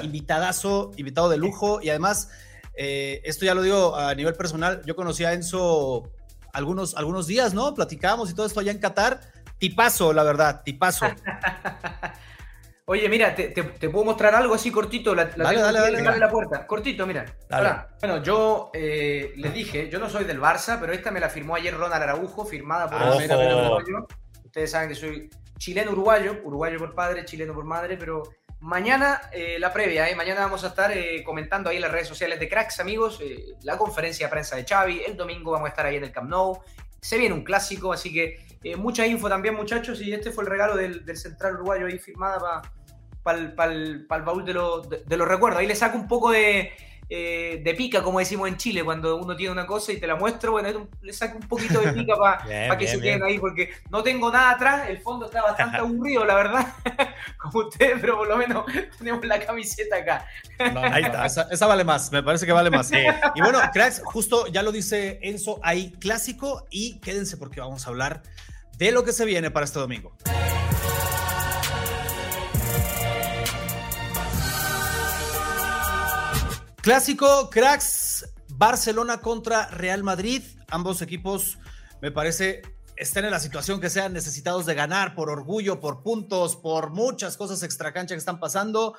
[0.03, 2.29] invitadazo, invitado de lujo y además,
[2.77, 6.11] eh, esto ya lo digo a nivel personal, yo conocí a Enzo
[6.53, 7.73] algunos, algunos días, ¿no?
[7.73, 9.21] Platicábamos y todo esto allá en Qatar.
[9.57, 11.05] Tipazo, la verdad, tipazo.
[12.87, 13.49] Oye, mira, te,
[13.89, 15.15] puedo mostrar algo así cortito.
[15.15, 16.67] La, dale, dale, dale, la puerta.
[16.67, 17.25] Cortito, mira.
[17.99, 21.55] Bueno, yo eh, les dije, yo no soy del Barça, pero esta me la firmó
[21.55, 24.05] ayer Ronald Araujo, firmada por ah, el
[24.43, 28.21] Ustedes saben que soy chileno-uruguayo, uruguayo por padre, chileno por madre, pero
[28.65, 30.15] Mañana eh, la previa, eh.
[30.15, 33.53] mañana vamos a estar eh, comentando ahí en las redes sociales de Cracks, amigos, eh,
[33.61, 36.31] la conferencia de prensa de Xavi, el domingo vamos a estar ahí en el Camp
[36.31, 36.63] Nou,
[36.99, 38.39] se viene un clásico, así que
[38.75, 42.63] mucha info también muchachos y este fue el regalo del, central uruguayo ahí firmada
[43.21, 43.37] para
[43.71, 46.73] el baúl de, de los recuerdos, ahí le saco un poco de,
[47.07, 50.15] eh, de pica, como decimos en Chile, cuando uno tiene una cosa y te la
[50.15, 54.01] muestro, bueno, le saco un poquito de pica para que se queden ahí, porque no
[54.01, 56.67] tengo nada atrás, el fondo está bastante aburrido, la verdad,
[57.37, 58.65] como ustedes, pero por lo menos
[58.97, 60.25] tenemos la camiseta acá.
[60.91, 62.91] ahí está, esa, vale más, me parece que vale más.
[62.91, 67.89] Y bueno, cracks, justo ya lo dice Enzo, hay clásico y quédense porque vamos a
[67.89, 68.23] hablar
[68.77, 70.15] de lo que se viene para este domingo.
[76.85, 80.43] Clásico, cracks, Barcelona contra Real Madrid.
[80.67, 81.57] Ambos equipos,
[81.99, 82.61] me parece,
[82.95, 87.37] están en la situación que sean necesitados de ganar por orgullo, por puntos, por muchas
[87.37, 88.93] cosas extracancha que están pasando.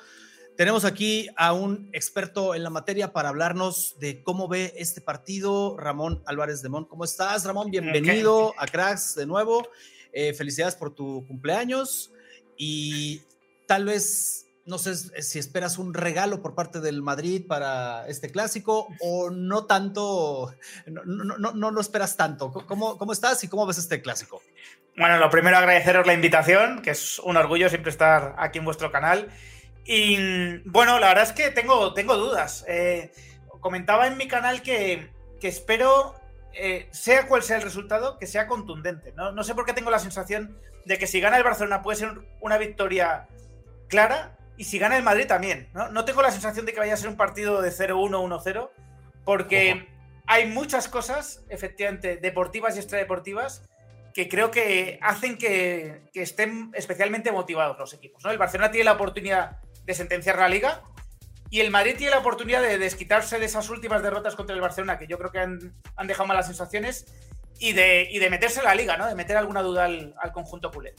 [0.57, 5.77] Tenemos aquí a un experto en la materia para hablarnos de cómo ve este partido,
[5.77, 6.83] Ramón Álvarez de Mon.
[6.83, 7.71] ¿Cómo estás, Ramón?
[7.71, 9.65] Bienvenido a Cracks de nuevo.
[10.11, 12.11] Eh, felicidades por tu cumpleaños
[12.57, 13.21] y
[13.65, 18.89] tal vez no sé si esperas un regalo por parte del Madrid para este clásico
[18.99, 20.53] o no tanto,
[20.85, 22.51] no, no, lo esperas tanto.
[22.51, 24.41] ¿Cómo, ¿Cómo estás y cómo ves este clásico?
[24.97, 28.91] Bueno, lo primero agradeceros la invitación, que es un orgullo siempre estar aquí en vuestro
[28.91, 29.29] canal.
[29.85, 32.65] Y bueno, la verdad es que tengo, tengo dudas.
[32.67, 33.13] Eh,
[33.61, 35.09] comentaba en mi canal que,
[35.41, 36.15] espero,
[36.53, 39.13] eh, sea cual sea el resultado, que sea contundente.
[39.15, 39.31] ¿no?
[39.31, 42.11] no sé por qué tengo la sensación de que si gana el Barcelona puede ser
[42.41, 43.29] una victoria
[43.87, 45.69] clara y si gana el Madrid también.
[45.73, 48.69] No, no tengo la sensación de que vaya a ser un partido de 0-1, 1-0,
[49.23, 49.87] porque
[50.25, 53.67] hay muchas cosas, efectivamente, deportivas y extradeportivas,
[54.13, 58.23] que creo que hacen que, que, estén especialmente motivados los equipos.
[58.23, 58.31] ¿no?
[58.31, 60.81] El Barcelona tiene la oportunidad de sentenciar la liga
[61.51, 64.97] y el Madrid tiene la oportunidad de desquitarse de esas últimas derrotas contra el Barcelona,
[64.97, 67.05] que yo creo que han, han dejado malas sensaciones,
[67.59, 69.07] y de, y de, meterse en la liga, ¿no?
[69.07, 70.93] De meter alguna duda al, al conjunto culé.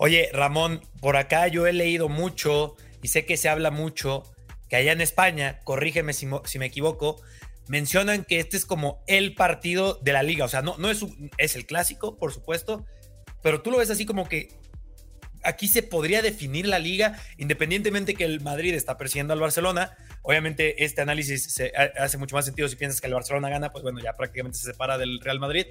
[0.00, 4.22] Oye, Ramón, por acá yo he leído mucho y sé que se habla mucho
[4.68, 7.20] que allá en España, corrígeme si, me equivoco,
[7.66, 10.44] mencionan que este es como el partido de la liga.
[10.44, 11.04] O sea, no, es,
[11.36, 12.86] es el clásico, por supuesto,
[13.42, 14.50] pero tú lo ves así como que
[15.42, 19.96] aquí se podría definir la liga, independientemente que el Madrid está persiguiendo al Barcelona.
[20.22, 21.60] Obviamente, este análisis
[21.98, 24.66] hace mucho más sentido si piensas que el Barcelona gana, pues bueno, ya prácticamente se
[24.66, 25.66] separa del Real Madrid.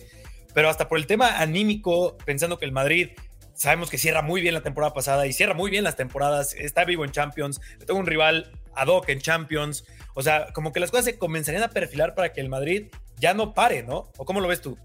[0.54, 3.12] Pero hasta por el tema anímico, pensando que el Madrid
[3.58, 6.86] sabemos que cierra muy bien la temporada pasada y cierra muy bien las temporadas, está
[6.86, 9.84] vivo en Champions, tengo un rival ad hoc en Champions.
[10.14, 13.34] O sea, como que las cosas se comenzarían a perfilar para que el Madrid ya
[13.34, 14.12] no pare, ¿no?
[14.18, 14.78] ¿O cómo lo ves tú?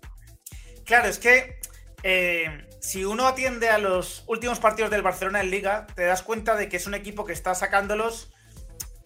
[0.85, 1.59] Claro, es que
[2.03, 6.57] eh, si uno atiende a los últimos partidos del Barcelona en Liga, te das cuenta
[6.57, 8.33] de que es un equipo que está sacándolos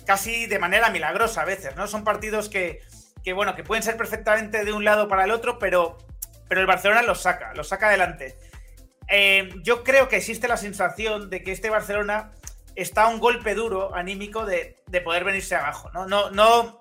[0.06, 1.88] casi de manera milagrosa a veces, ¿no?
[1.88, 2.80] Son partidos que,
[3.24, 5.98] que bueno, que pueden ser perfectamente de un lado para el otro, pero,
[6.48, 8.36] pero el Barcelona los saca, los saca adelante.
[9.08, 12.32] Eh, yo creo que existe la sensación de que este Barcelona
[12.74, 16.06] está a un golpe duro anímico de, de poder venirse abajo, ¿no?
[16.06, 16.80] No, no,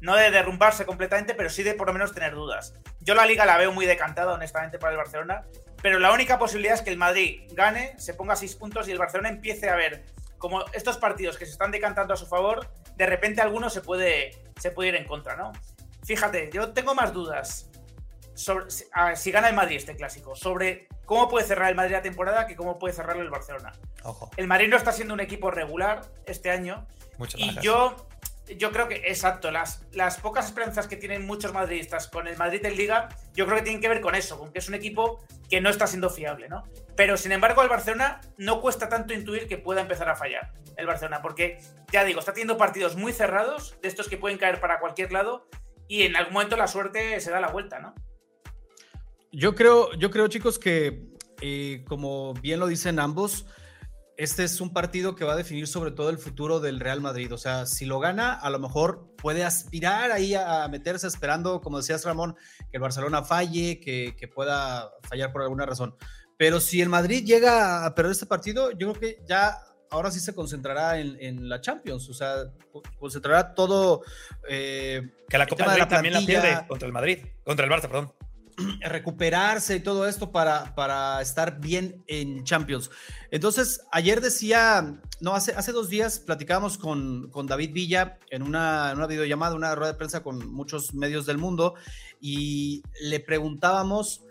[0.00, 2.74] no de derrumbarse completamente, pero sí de por lo menos tener dudas.
[3.00, 5.42] Yo la liga la veo muy decantada, honestamente, para el Barcelona,
[5.80, 8.98] pero la única posibilidad es que el Madrid gane, se ponga seis puntos y el
[8.98, 10.04] Barcelona empiece a ver
[10.38, 14.30] como estos partidos que se están decantando a su favor, de repente alguno se puede,
[14.58, 15.52] se puede ir en contra, ¿no?
[16.04, 17.67] Fíjate, yo tengo más dudas
[18.38, 22.02] sobre a, si gana el Madrid este clásico, sobre cómo puede cerrar el Madrid la
[22.02, 23.72] temporada que cómo puede cerrarlo el Barcelona.
[24.04, 24.30] Ojo.
[24.36, 26.86] El Madrid no está siendo un equipo regular este año.
[27.18, 28.08] Muchas y yo,
[28.56, 32.64] yo creo que, exacto, las, las pocas esperanzas que tienen muchos madridistas con el Madrid
[32.64, 35.18] en Liga, yo creo que tienen que ver con eso, con que es un equipo
[35.50, 36.62] que no está siendo fiable, ¿no?
[36.94, 40.86] Pero sin embargo, al Barcelona no cuesta tanto intuir que pueda empezar a fallar el
[40.86, 41.58] Barcelona, porque
[41.90, 45.48] ya digo, está teniendo partidos muy cerrados, de estos que pueden caer para cualquier lado,
[45.88, 47.94] y en algún momento la suerte se da la vuelta, ¿no?
[49.32, 51.08] Yo creo, yo creo, chicos, que
[51.40, 53.46] eh, como bien lo dicen ambos,
[54.16, 57.32] este es un partido que va a definir sobre todo el futuro del Real Madrid.
[57.32, 61.78] O sea, si lo gana, a lo mejor puede aspirar ahí a meterse esperando, como
[61.78, 65.94] decías Ramón, que el Barcelona falle, que, que pueda fallar por alguna razón.
[66.36, 69.58] Pero si el Madrid llega a perder este partido, yo creo que ya
[69.90, 72.08] ahora sí se concentrará en, en la Champions.
[72.08, 72.44] O sea,
[72.98, 74.02] concentrará todo.
[74.48, 77.82] Eh, que la Copa del Rey también la pierde contra el Madrid, contra el Barça,
[77.82, 78.12] perdón
[78.80, 82.90] recuperarse y todo esto para, para estar bien en Champions.
[83.30, 88.90] Entonces, ayer decía, no, hace, hace dos días platicábamos con, con David Villa en una,
[88.90, 91.74] en una videollamada, una rueda de prensa con muchos medios del mundo
[92.20, 94.24] y le preguntábamos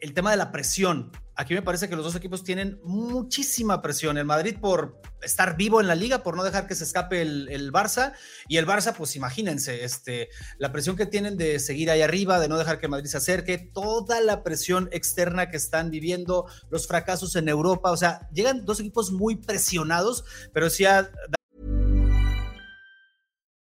[0.00, 1.12] el tema de la presión.
[1.38, 4.16] Aquí me parece que los dos equipos tienen muchísima presión.
[4.16, 7.72] El Madrid por estar vivo en la liga, por no dejar que se escape el,
[7.72, 8.14] Barça.
[8.48, 12.48] Y el Barça, pues imagínense, este, la presión que tienen de seguir ahí arriba, de
[12.48, 17.36] no dejar que Madrid se acerque, toda la presión externa que están viviendo, los fracasos
[17.36, 17.90] en Europa.
[17.90, 21.10] O sea, llegan dos equipos muy presionados, pero sí a...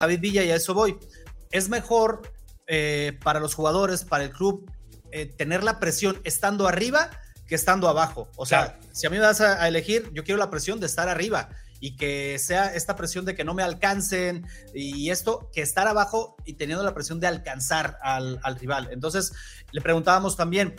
[0.00, 0.96] David Villa, y a eso voy.
[1.50, 2.22] Es mejor
[2.66, 4.70] eh, para los jugadores, para el club,
[5.10, 7.10] eh, tener la presión estando arriba
[7.48, 8.30] que estando abajo.
[8.36, 8.80] O sea, Claro.
[8.92, 11.48] si a mí me das a, a elegir, yo quiero la presión de estar arriba
[11.80, 16.36] y que sea esta presión de que no me alcancen y esto, que estar abajo
[16.44, 18.88] y teniendo la presión de alcanzar al, al rival.
[18.92, 19.32] Entonces,
[19.72, 20.76] le preguntábamos también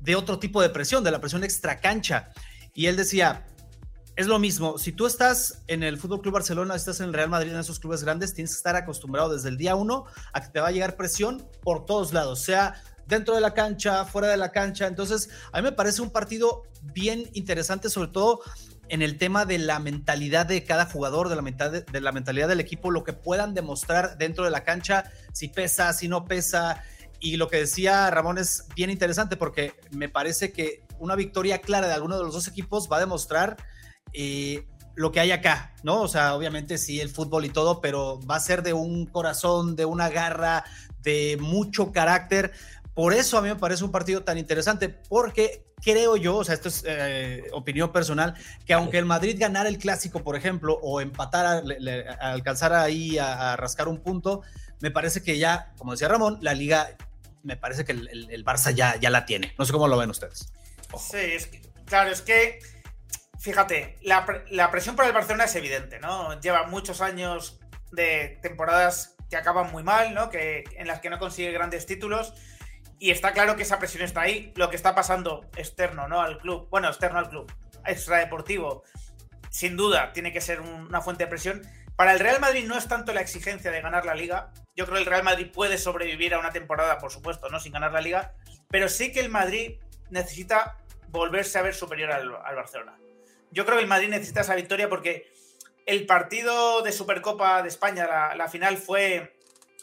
[0.00, 2.30] de otro tipo de presión, de la presión extracancha.
[2.74, 3.44] Y él decía,
[4.16, 7.28] es lo mismo, si tú estás en el Fútbol Club Barcelona, estás en el Real
[7.28, 10.48] Madrid, en esos clubes grandes, tienes que estar acostumbrado desde el día uno a que
[10.48, 14.36] te va a llegar presión por todos lados, sea dentro de la cancha, fuera de
[14.36, 14.86] la cancha.
[14.86, 18.40] Entonces, a mí me parece un partido bien interesante, sobre todo
[18.88, 22.60] en el tema de la mentalidad de cada jugador, de la, de la mentalidad del
[22.60, 26.82] equipo, lo que puedan demostrar dentro de la cancha, si pesa, si no pesa.
[27.18, 31.88] Y lo que decía Ramón es bien interesante porque me parece que una victoria clara
[31.88, 33.56] de alguno de los dos equipos va a demostrar
[34.12, 36.02] eh, lo que hay acá, ¿no?
[36.02, 39.76] O sea, obviamente sí, el fútbol y todo, pero va a ser de un corazón,
[39.76, 40.64] de una garra,
[41.02, 42.52] de mucho carácter.
[42.94, 46.54] Por eso a mí me parece un partido tan interesante, porque creo yo, o sea,
[46.54, 51.00] esto es eh, opinión personal, que aunque el Madrid ganara el clásico, por ejemplo, o
[51.00, 54.42] empatara, le, alcanzara ahí a, rascar un punto,
[54.80, 56.96] me parece que ya, como decía Ramón, la liga,
[57.42, 59.54] me parece que el, Barça ya, ya la tiene.
[59.58, 60.52] No sé cómo lo ven ustedes.
[60.98, 62.60] Sí, claro, es que
[63.44, 66.40] fíjate, la, presión para el Barcelona es evidente, ¿no?
[66.40, 67.60] Lleva muchos años
[67.92, 70.30] de temporadas que acaban muy mal, ¿no?
[70.30, 72.32] Que, en las que no consigue grandes títulos.
[72.98, 74.50] Y está claro que esa presión está ahí.
[74.56, 76.22] Lo que está pasando externo, ¿no?
[76.22, 76.68] Al club.
[76.70, 77.52] Bueno, externo al club.
[77.84, 78.82] Extradeportivo.
[79.50, 81.60] Sin duda, tiene que ser una fuente de presión.
[81.96, 84.52] Para el Real Madrid no es tanto la exigencia de ganar la liga.
[84.74, 87.60] Yo creo que el Real Madrid puede sobrevivir a una temporada, por supuesto, ¿no?
[87.60, 88.32] Sin ganar la liga.
[88.70, 90.78] Pero sí que el Madrid necesita
[91.08, 92.96] volverse a ver superior al Barcelona
[93.54, 95.32] yo creo que el Madrid necesita esa victoria porque
[95.86, 99.36] el partido de Supercopa de España, la, la, final, fue,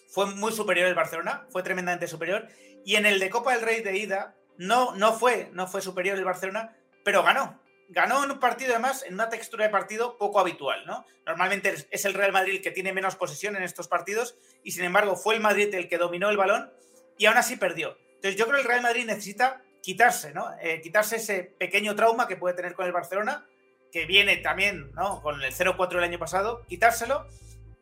[0.09, 2.47] fue muy superior el Barcelona, fue tremendamente superior.
[2.83, 6.17] Y en el de Copa del Rey de ida, no, no, fue, no fue superior
[6.17, 7.61] el Barcelona, pero ganó.
[7.89, 11.05] Ganó en un partido, además, en una textura de partido poco habitual, ¿no?
[11.25, 14.83] Normalmente es el Real Madrid el que tiene menos posesión en estos partidos, y sin
[14.83, 16.71] embargo fue el Madrid el que dominó el balón
[17.17, 17.97] y aún así perdió.
[18.15, 20.47] Entonces, yo creo que el Real Madrid necesita quitarse, ¿no?
[20.61, 23.45] Eh, quitarse ese pequeño trauma que puede tener con el Barcelona
[23.91, 25.21] que viene también ¿no?
[25.21, 27.27] con el 0-4 del año pasado, quitárselo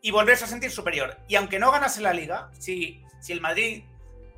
[0.01, 1.17] y volverse a sentir superior.
[1.27, 3.83] Y aunque no ganase la liga, si, si el Madrid,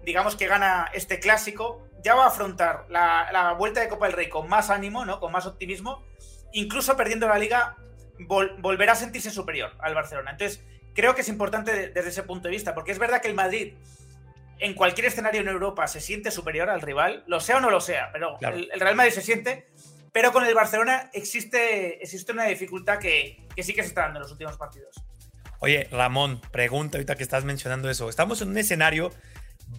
[0.04, 4.16] digamos que gana este clásico, ya va a afrontar la, la, vuelta de Copa del
[4.16, 5.20] Rey con más ánimo, ¿no?
[5.20, 6.04] con más optimismo,
[6.52, 7.78] incluso perdiendo la liga,
[8.20, 10.32] vol volverá a sentirse superior al Barcelona.
[10.32, 13.36] Entonces, creo que es importante desde ese punto de vista, porque es verdad que el
[13.36, 13.74] Madrid
[14.60, 17.82] en cualquier escenario en Europa se siente superior al rival, lo sea o no lo
[17.82, 18.58] sea, pero claro.
[18.58, 19.68] el, el Real Madrid se siente
[20.12, 24.20] pero con el Barcelona existe, existe una dificultad que, que, sí que se está dando
[24.20, 25.02] en los últimos partidos.
[25.60, 28.10] Oye, Ramón, pregunta ahorita que estás mencionando eso.
[28.10, 29.12] Estamos en un escenario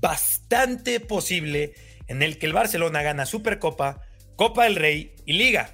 [0.01, 1.75] bastante posible
[2.07, 4.03] en el que el Barcelona gana Supercopa,
[4.37, 5.71] Copa del Rey y Liga.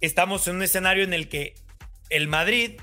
[0.00, 1.54] Estamos en un escenario en el que
[2.10, 2.80] el Madrid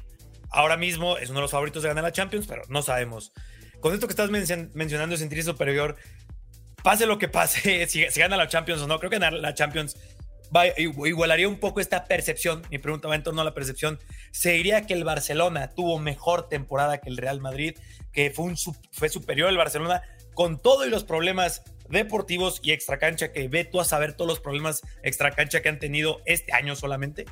[0.52, 3.34] ahora mismo es uno de los favoritos de ganar la Champions, pero no sabemos.
[3.82, 5.96] Con esto que estás men mencionando, sentirse superior,
[6.84, 9.54] pase lo que pase, si, si gana la Champions o no, creo que ganar la
[9.54, 9.98] Champions
[10.76, 12.62] Igualaría un poco esta percepción.
[12.70, 14.00] Mi pregunta va en torno a la percepción.
[14.32, 17.78] ¿Se diría que el Barcelona tuvo mejor temporada que el Real Madrid?
[18.12, 18.56] Que fue, un,
[18.92, 20.02] fue superior el Barcelona
[20.34, 24.40] con todo y los problemas deportivos y extracancha que ve tú a saber todos los
[24.40, 27.26] problemas extracancha que han tenido este año solamente?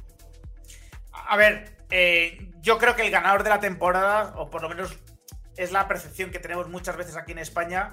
[1.11, 4.97] A ver, eh, yo creo que el ganador de la temporada, o por lo menos
[5.57, 7.91] es la percepción que tenemos muchas veces aquí en España,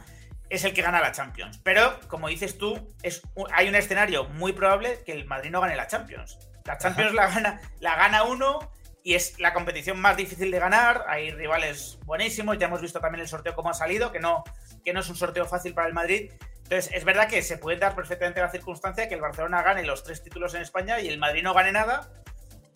[0.50, 1.60] es el que gana la Champions.
[1.62, 5.76] Pero, como dices tú, es, hay un escenario muy probable que el Madrid no gane
[5.76, 6.38] la Champions.
[6.64, 8.70] La Champions la gana, la gana uno
[9.02, 11.04] y es la competición más difícil de ganar.
[11.08, 12.58] Hay rivales buenísimos.
[12.58, 14.42] Ya hemos visto también el sorteo cómo ha salido, que no,
[14.84, 16.32] que no es un sorteo fácil para el Madrid.
[16.64, 20.02] Entonces, es verdad que se puede dar perfectamente la circunstancia que el Barcelona gane los
[20.02, 22.12] tres títulos en España y el Madrid no gane nada.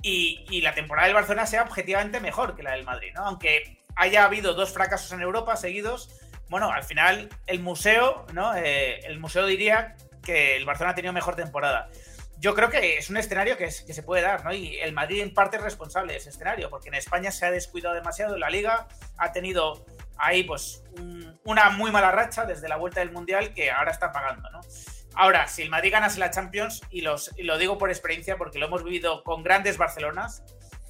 [0.01, 3.27] Y, y la temporada del Barcelona sea objetivamente mejor que la del Madrid, ¿no?
[3.27, 6.11] Aunque haya habido dos fracasos en Europa seguidos,
[6.49, 8.55] bueno, al final el museo, ¿no?
[8.55, 11.89] Eh, el museo diría que el Barcelona ha tenido mejor temporada.
[12.39, 14.53] Yo creo que es un escenario que, se puede dar, ¿no?
[14.53, 17.51] Y el Madrid en parte es responsable de ese escenario, porque en España se ha
[17.51, 22.77] descuidado demasiado, la liga ha tenido ahí pues un, una muy mala racha desde la
[22.77, 24.61] vuelta del Mundial que ahora está pagando, ¿no?
[25.17, 28.59] Ahora, si el Madrid ganase la Champions, y, los, y lo digo por experiencia porque
[28.59, 30.43] lo hemos vivido con grandes Barcelonas,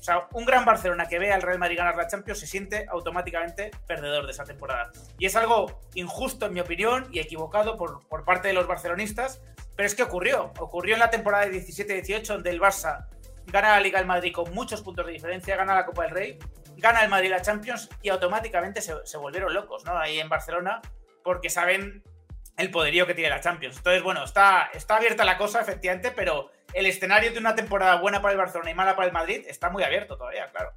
[0.04, 2.84] o sea, un gran Barcelona que ve al Real Madrid ganar la Champions se siente
[2.90, 4.92] automáticamente perdedor de esa temporada.
[5.18, 9.40] Y es algo injusto, en mi opinión, y equivocado por, por parte de los barcelonistas,
[9.74, 10.52] Pero es que ocurrió.
[10.58, 13.06] Ocurrió en la temporada de 17-18, donde el Barça
[13.46, 16.38] gana la Liga del Madrid con muchos puntos de diferencia, gana la Copa del Rey,
[16.76, 19.96] gana el Madrid la Champions y automáticamente se, se volvieron locos, ¿no?
[19.96, 20.82] Ahí en Barcelona,
[21.22, 22.04] porque saben
[22.58, 23.78] el poderío que tiene la Champions.
[23.78, 28.20] Entonces, bueno, está, está abierta la cosa, efectivamente, pero el escenario de una temporada buena
[28.20, 30.72] para el Barcelona y mala para el Madrid está muy abierto todavía, claro.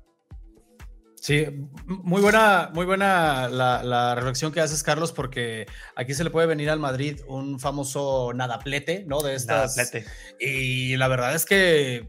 [1.19, 1.45] Sí,
[1.85, 6.69] muy buena, muy buena la, reflexión que haces, Carlos, porque aquí se le puede venir
[6.69, 9.21] al Madrid un famoso nadaplete, ¿no?
[9.21, 9.75] De estas.
[9.75, 10.05] Nadaplete.
[10.39, 12.07] Y la verdad es que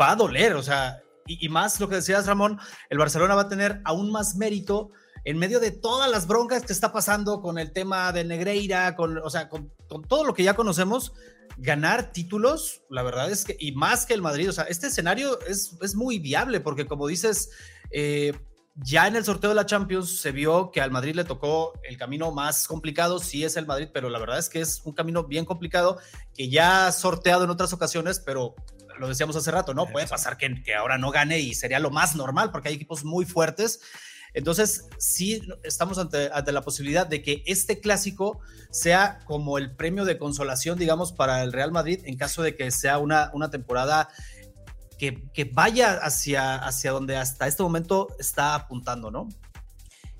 [0.00, 3.42] va a doler, o sea, y, y, más lo que decías, Ramón, el Barcelona va
[3.42, 4.92] a tener aún más mérito
[5.24, 9.18] en medio de todas las broncas que está pasando con el tema de Negreira, con,
[9.18, 11.12] o sea, con, todo lo que ya conocemos,
[11.56, 15.40] ganar títulos, la verdad es que, y más que el Madrid, o sea, este escenario
[15.42, 17.50] es, es muy viable, porque como dices,
[17.90, 18.32] eh,
[18.76, 21.96] ya en el sorteo de la Champions se vio que al Madrid le tocó el
[21.96, 25.24] camino más complicado, sí es el Madrid, pero la verdad es que es un camino
[25.24, 25.98] bien complicado
[26.34, 28.54] que ya ha sorteado en otras ocasiones, pero
[28.98, 29.86] lo decíamos hace rato, ¿no?
[29.86, 33.04] Puede pasar que, que ahora no gane y sería lo más normal porque hay equipos
[33.04, 33.80] muy fuertes
[34.34, 40.18] entonces, sí estamos ante, la posibilidad de que este clásico sea como el premio de
[40.18, 44.08] consolación, digamos, para el Real Madrid en caso de que sea una, una temporada
[44.98, 49.28] que, vaya hacia, hacia donde hasta este momento está apuntando, ¿no?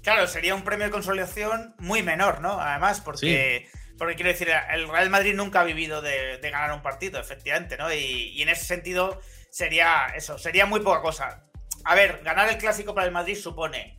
[0.03, 2.61] Claro, sería un premio de consolación muy menor, ¿no?
[2.61, 7.19] Además, porque, porque quiero decir, el Real Madrid nunca ha vivido de, ganar un partido,
[7.19, 7.93] efectivamente, ¿no?
[7.93, 11.47] Y, y, en ese sentido sería eso, sería muy poca cosa.
[11.87, 13.95] A ver, ganar el clásico para el Madrid supone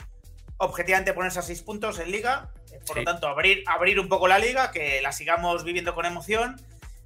[0.58, 2.52] objetivamente ponerse a seis puntos en liga,
[2.86, 6.58] por lo tanto abrir, abrir un poco la liga, que la sigamos viviendo con emoción,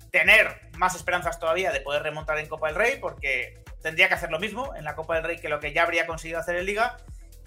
[0.09, 4.31] tener más esperanzas todavía de poder remontar en Copa del Rey, porque tendría que hacer
[4.31, 6.65] lo mismo en la Copa del Rey que lo que ya habría conseguido hacer en
[6.65, 6.97] liga.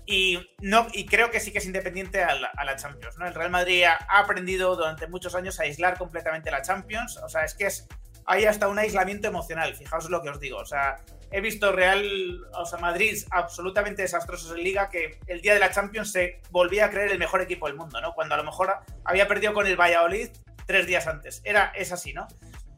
[0.07, 3.19] Y, no, y creo que sí que es independiente a la, Champions.
[3.19, 3.27] ¿no?
[3.27, 7.17] El Real Madrid ha aprendido durante muchos años a aislar completamente la Champions.
[7.17, 7.89] O sea, es que es,
[8.27, 10.59] hay hasta un aislamiento emocional, fijaos lo que os digo.
[10.59, 10.99] O sea,
[11.35, 15.73] he visto Real, o sea, Madrid absolutamente desastrosos en liga, que el día de la
[15.73, 18.15] Champions se volvía a creer el mejor equipo del mundo, ¿no?
[18.15, 18.73] Cuando a lo mejor
[19.05, 20.29] había perdido con el Valladolid
[20.65, 21.43] tres días antes.
[21.45, 22.29] Era, es así, ¿no?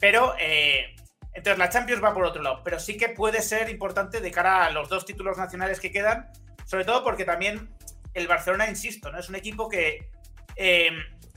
[0.00, 0.96] Pero, eh,
[1.34, 4.64] entonces la Champions va por otro lado, pero sí que puede ser importante de cara
[4.64, 6.32] a los dos títulos nacionales que quedan,
[6.64, 7.68] sobre todo porque también
[8.14, 9.18] el Barcelona, insisto, ¿no?
[9.18, 10.09] Es un equipo que
[10.57, 10.92] eh,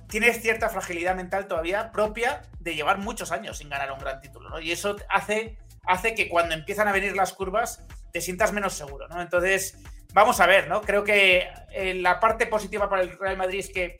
[0.07, 4.49] tiene cierta fragilidad mental todavía propia de llevar muchos años sin ganar un gran título,
[4.49, 4.61] ¿no?
[4.61, 9.07] Y eso hace hace que cuando empiezan a venir las curvas te sientas menos seguro,
[9.07, 9.21] ¿no?
[9.21, 9.77] Entonces,
[10.13, 10.81] vamos a ver, ¿no?
[10.81, 13.97] Creo que eh, la parte positiva para el Real Madrid es que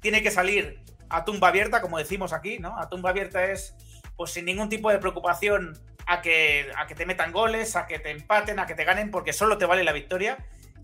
[0.00, 2.78] tiene que salir a tumba abierta, como decimos aquí, ¿no?
[2.78, 3.74] A tumba abierta es,
[4.16, 7.98] pues sin ningún tipo de preocupación a que, a que te metan goles, a que
[7.98, 10.38] te empaten, a que te ganen, porque solo te vale la victoria.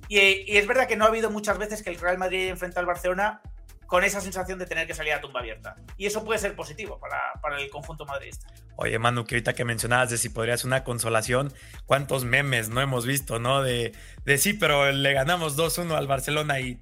[0.08, 2.80] Y, y es verdad que no ha habido muchas veces que el Real Madrid enfrenta
[2.80, 3.40] al Barcelona
[3.86, 5.76] con esa sensación de tener que salir a tumba abierta.
[5.96, 8.46] Y eso puede ser positivo para, el conjunto madridista.
[8.76, 11.52] Oye, Manu, que ahorita que mencionabas de si podría ser una consolación,
[11.86, 13.62] cuántos memes no hemos visto, ¿no?
[13.62, 13.92] De,
[14.24, 16.80] de sí, pero le ganamos 2-1 al Barcelona y,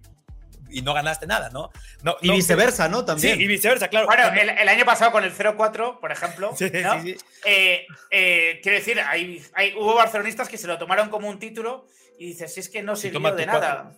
[0.70, 1.70] y, no ganaste nada, ¿no?
[2.02, 3.04] no y viceversa, ¿no?
[3.04, 3.36] También.
[3.36, 4.06] Sí, y viceversa, claro.
[4.06, 8.98] Bueno, el, año pasado con el 0-4, por ejemplo, sí, sí, eh, eh, quiero decir,
[9.00, 11.86] hay, hay, hubo barcelonistas que se lo tomaron como un título
[12.18, 13.92] y dices, si es que no sirvió de nada.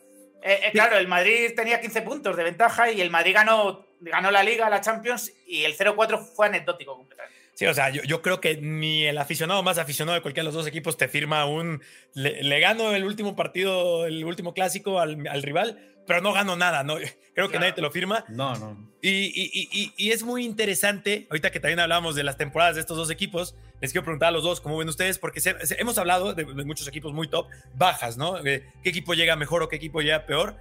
[0.46, 4.30] Eh, eh, claro, el Madrid tenía 15 puntos de ventaja y el Madrid ganó, ganó
[4.30, 7.36] la Liga, la Champions y el 0-4 fue anecdótico completamente.
[7.54, 10.62] Sí, o sea, yo, creo que ni el aficionado más aficionado de cualquiera de los
[10.62, 11.82] dos equipos te firma un.
[12.12, 16.96] Le, gano el último partido, el último clásico al, rival, pero no gano nada, ¿no?
[17.34, 18.24] Creo que nadie te lo firma.
[18.28, 18.90] No, no.
[19.02, 23.54] Y, es muy interesante, ahorita que también hablamos de las temporadas de estos dos equipos,
[23.80, 25.40] les quiero preguntar a los dos cómo ven ustedes, porque
[25.78, 28.42] hemos hablado de, muchos equipos muy top, bajas, ¿no?
[28.42, 30.56] ¿Qué equipo llega mejor o qué equipo llega peor?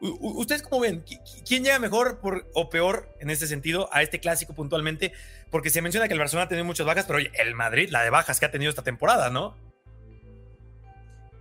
[0.00, 1.04] ¿Ustedes cómo ven?
[1.46, 2.20] ¿Quién llega mejor
[2.54, 5.12] o peor en este sentido a este clásico puntualmente?
[5.50, 8.02] Porque se menciona que el Barcelona ha tenido muchas bajas, pero oye, el Madrid, la
[8.02, 9.56] de bajas que ha tenido esta temporada, ¿no?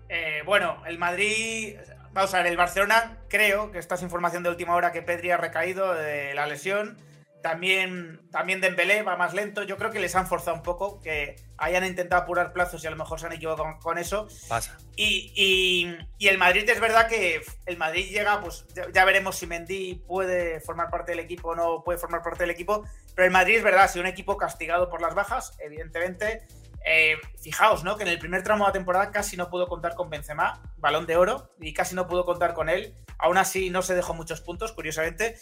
[0.09, 1.75] Eh, bueno, el Madrid,
[2.17, 5.29] vamos a ver, el Barcelona, creo que esta es información de última hora que Pedri
[5.29, 6.97] ha recaído de la lesión.
[7.43, 9.61] También, también Dembélé va más lento.
[9.61, 12.89] Yo creo que les han forzado un poco, que hayan intentado apurar plazos y a
[12.89, 14.27] lo mejor se han equivocado con, eso.
[14.49, 14.79] Pasa.
[14.95, 20.59] Y, el Madrid es verdad que el Madrid llega, pues ya, veremos si Mendy puede
[20.59, 22.83] formar parte del equipo o no puede formar parte del equipo.
[23.13, 26.47] Pero el Madrid es verdad, si un equipo castigado por las bajas, evidentemente.
[26.85, 27.97] Eh, fijaos, ¿no?
[27.97, 31.05] Que en el primer tramo de la temporada casi no pudo contar con Benzema, balón
[31.05, 32.95] de oro, y casi no pudo contar con él.
[33.19, 35.37] Aún así no se dejó muchos puntos, curiosamente.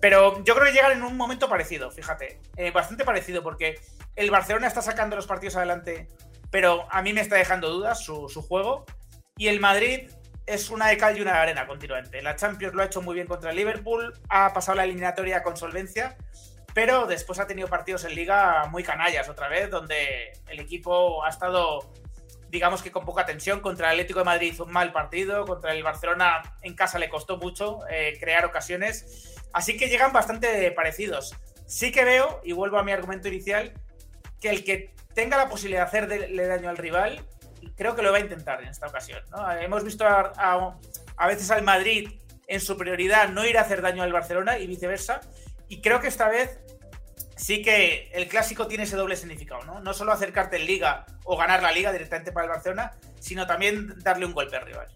[0.00, 2.40] Pero yo creo que llegan en un momento parecido, fíjate.
[2.56, 3.80] Eh, bastante parecido, porque
[4.14, 6.08] el Barcelona está sacando los partidos adelante,
[6.50, 8.84] pero a mí me está dejando dudas su, juego.
[9.36, 10.10] Y el Madrid
[10.46, 12.22] es una de cal y una de arena continuamente.
[12.22, 15.56] La Champions lo ha hecho muy bien contra el Liverpool, ha pasado la eliminatoria con
[15.56, 16.16] solvencia,
[16.76, 21.30] pero después ha tenido partidos en liga muy canallas otra vez, donde el equipo ha
[21.30, 21.90] estado,
[22.50, 23.60] digamos que con poca tensión.
[23.60, 27.08] Contra el Atlético de Madrid hizo un mal partido, contra el Barcelona en casa le
[27.08, 31.34] costó mucho eh, crear ocasiones, así que llegan bastante parecidos.
[31.66, 33.72] Sí que veo, y vuelvo a mi argumento inicial,
[34.38, 37.24] que el que tenga la posibilidad de hacerle daño al rival,
[37.74, 39.22] creo que lo va a intentar en esta ocasión.
[39.62, 40.76] Hemos visto a,
[41.16, 44.66] a veces al Madrid en su prioridad no ir a hacer daño al Barcelona y
[44.66, 45.22] viceversa.
[45.68, 46.60] Y creo que esta vez
[47.36, 49.80] sí que el clásico tiene ese doble significado, ¿no?
[49.80, 53.94] No solo acercarte en liga o ganar la liga directamente para el Barcelona, sino también
[53.98, 54.88] darle un golpe al rival.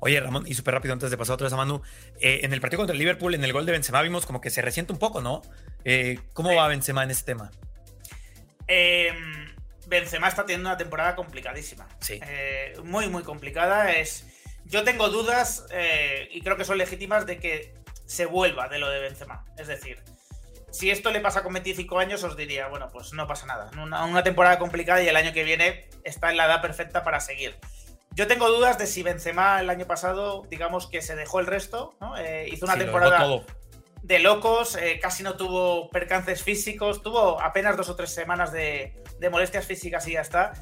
[0.00, 1.80] Oye, Ramón, y súper rápido antes de pasar otra vez a Manu,
[2.20, 4.50] eh, en el partido contra el Liverpool, en el gol de Benzema, vimos como que
[4.50, 5.40] se resiente un poco, ¿no?
[5.84, 7.50] Eh, ¿Cómo va Benzema en ese tema?
[8.66, 9.54] Em,
[9.86, 11.88] Benzema está teniendo una temporada complicadísima.
[12.00, 12.20] Sí.
[12.22, 13.92] Eh, muy, muy complicada.
[13.92, 14.26] Es,
[14.66, 15.66] yo tengo dudas,
[16.30, 17.74] y creo que son legítimas, de que
[18.04, 19.44] se vuelva de lo de Benzema.
[19.56, 20.02] Es decir,
[20.76, 23.70] si esto le pasa con 25 años, os diría, bueno, pues no pasa nada.
[23.82, 27.56] Una, temporada complicada y el año que viene está en la edad perfecta para seguir.
[28.10, 31.96] Yo tengo dudas de si Benzema el año pasado, digamos que se dejó el resto,
[32.00, 32.16] ¿no?
[32.18, 33.26] Eh, hizo una temporada
[34.02, 39.02] de locos, eh, casi no tuvo percances físicos, tuvo apenas dos o tres semanas de,
[39.30, 40.52] molestias físicas y ya está.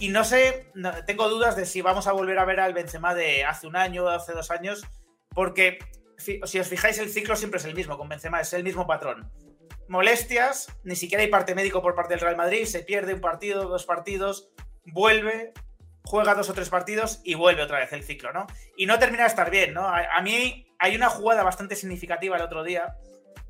[0.00, 0.72] Y no sé,
[1.06, 4.08] tengo dudas de si vamos a volver a ver al Benzema de hace un año,
[4.08, 4.82] hace dos años,
[5.32, 5.78] porque
[6.18, 9.30] si os fijáis, el ciclo siempre es el mismo con Benzema, es el mismo patrón
[9.90, 13.68] molestias, ni siquiera hay parte médico por parte del Real Madrid, se pierde un partido,
[13.68, 14.48] dos partidos,
[14.84, 15.52] vuelve,
[16.04, 18.46] juega dos o tres partidos y vuelve otra vez el ciclo, ¿no?
[18.76, 19.88] Y no termina de estar bien, ¿no?
[19.88, 22.96] A, mí hay una jugada bastante significativa el otro día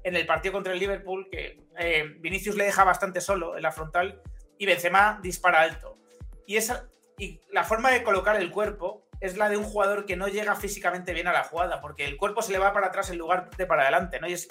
[0.02, 3.70] en el partido contra el Liverpool que eh, Vinicius le deja bastante solo en la
[3.70, 4.22] frontal
[4.56, 5.98] y Benzema dispara alto.
[6.46, 6.88] Y, esa,
[7.18, 10.56] y la forma de colocar el cuerpo es la de un jugador que no llega
[10.56, 13.50] físicamente bien a la jugada, porque el cuerpo se le va para atrás en lugar
[13.56, 14.28] de para adelante, ¿no?
[14.28, 14.48] Y es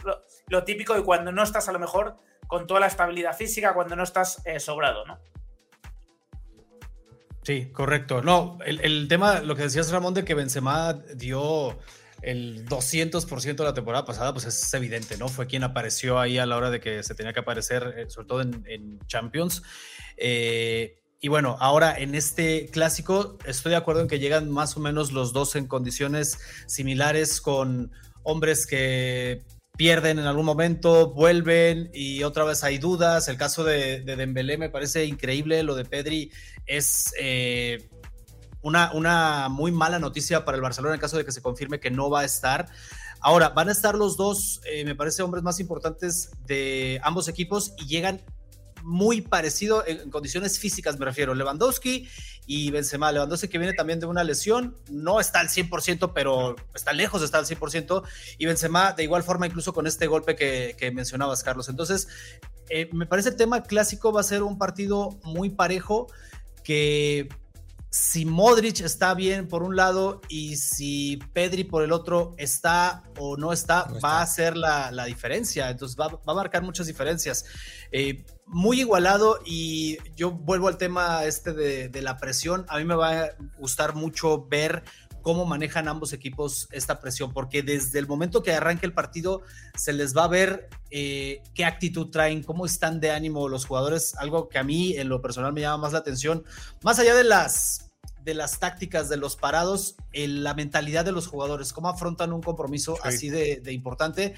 [0.47, 2.17] lo, típico de cuando no estás a lo mejor
[2.47, 5.19] con toda la estabilidad física, cuando no estás eh, sobrado, ¿no?
[7.43, 8.21] Sí, correcto.
[8.21, 11.79] No, el, tema, lo que decías Ramón, de que Benzema dio
[12.21, 15.29] el 200% de la temporada pasada, pues es evidente, ¿no?
[15.29, 18.27] Fue quien apareció ahí a la hora de que se tenía que aparecer, eh, sobre
[18.27, 19.63] todo en, en Champions.
[20.17, 24.79] Eh, y bueno, ahora en este clásico estoy de acuerdo en que llegan más o
[24.79, 27.91] menos los dos en condiciones similares con
[28.23, 29.43] hombres que
[29.75, 33.27] pierden en algún momento, vuelven y otra vez hay dudas.
[33.27, 36.31] El caso de, de Dembélé me parece increíble, lo de Pedri
[36.65, 37.89] es eh,
[38.61, 41.91] una, una muy mala noticia para el Barcelona en caso de que se confirme que
[41.91, 42.67] no va a estar.
[43.21, 47.73] Ahora, van a estar los dos, eh, me parece, hombres más importantes de ambos equipos
[47.77, 48.21] y llegan
[48.83, 51.33] muy parecido en condiciones físicas, me refiero.
[51.33, 52.07] Lewandowski
[52.45, 53.11] y Benzema.
[53.11, 57.25] Lewandowski que viene también de una lesión, no está al 100%, pero está lejos de
[57.25, 58.03] estar al 100%.
[58.37, 61.69] Y Benzema de igual forma, incluso con este golpe que, mencionabas, Carlos.
[61.69, 62.07] Entonces,
[62.69, 66.07] eh, me parece el tema clásico va a ser un partido muy parejo
[66.63, 67.29] que
[67.91, 73.35] si Modric está bien por un lado y si Pedri por el otro está o
[73.35, 75.69] no está, va a ser la, diferencia.
[75.69, 77.45] Entonces va, a marcar muchas diferencias.
[77.91, 82.65] Eh, muy igualado y yo vuelvo al tema este de, la presión.
[82.69, 84.83] A mí me va a gustar mucho ver
[85.21, 89.41] cómo manejan ambos equipos esta presión, porque desde el momento que arranque el partido
[89.75, 94.15] se les va a ver eh, qué actitud traen, cómo están de ánimo los jugadores,
[94.15, 96.43] algo que a mí en lo personal me llama más la atención,
[96.83, 97.85] más allá de las
[98.21, 102.97] de las tácticas de los parados, la mentalidad de los jugadores, cómo afrontan un compromiso
[103.01, 104.35] así de, de importante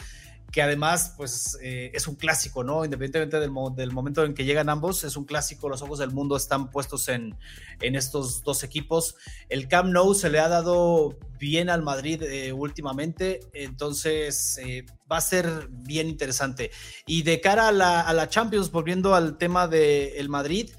[0.51, 2.83] que además pues eh, es un clásico, ¿no?
[2.83, 6.35] Independientemente del, del, momento en que llegan ambos, es un clásico, los ojos del mundo
[6.35, 7.35] están puestos en,
[7.79, 9.15] en estos dos equipos.
[9.49, 15.17] El Camp Nou se le ha dado bien al Madrid eh, últimamente, entonces eh, va
[15.17, 16.71] a ser bien interesante.
[17.05, 20.69] Y de cara a la, a la Champions, volviendo al tema del el Madrid,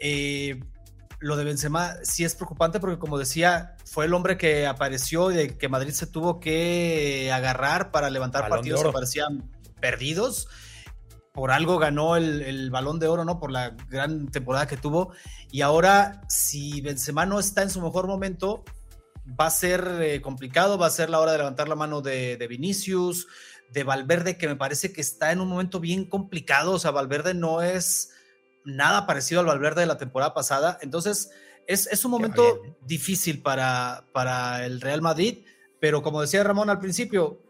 [0.00, 0.60] eh,
[1.20, 5.36] lo de Benzema sí es preocupante porque, como decía, fue el hombre que apareció y
[5.36, 9.50] de que Madrid se tuvo que agarrar para levantar partidos que parecían
[9.80, 10.48] perdidos.
[11.32, 13.38] Por algo ganó el, balón de oro, ¿no?
[13.38, 15.12] Por la gran temporada que tuvo.
[15.50, 18.64] Y ahora, si Benzema no está en su mejor momento,
[19.38, 22.36] va a ser eh, complicado, va a ser la hora de levantar la mano de,
[22.36, 23.26] de Vinicius,
[23.70, 26.72] de Valverde, que me parece que está en un momento bien complicado.
[26.72, 28.10] O sea, Valverde no es
[28.68, 30.78] nada parecido al Valverde de la temporada pasada.
[30.82, 31.30] Entonces,
[31.66, 35.44] es, un momento difícil para, para el Real Madrid,
[35.80, 37.40] pero como decía Ramón al principio,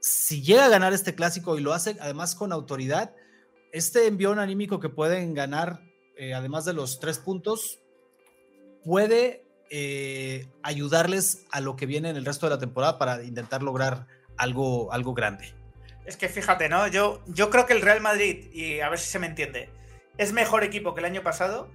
[0.00, 3.14] si llega a ganar este clásico y lo hace además con autoridad,
[3.72, 5.80] este envión anímico que pueden ganar,
[6.16, 7.80] eh, además de los tres puntos,
[8.84, 13.62] puede eh, ayudarles a lo que viene en el resto de la temporada para intentar
[13.62, 14.06] lograr
[14.36, 15.54] algo, algo grande.
[16.04, 16.86] Es que fíjate, ¿no?
[16.88, 19.70] Yo, yo creo que el Real Madrid, y a ver si se me entiende,
[20.18, 21.70] es mejor equipo que el año pasado,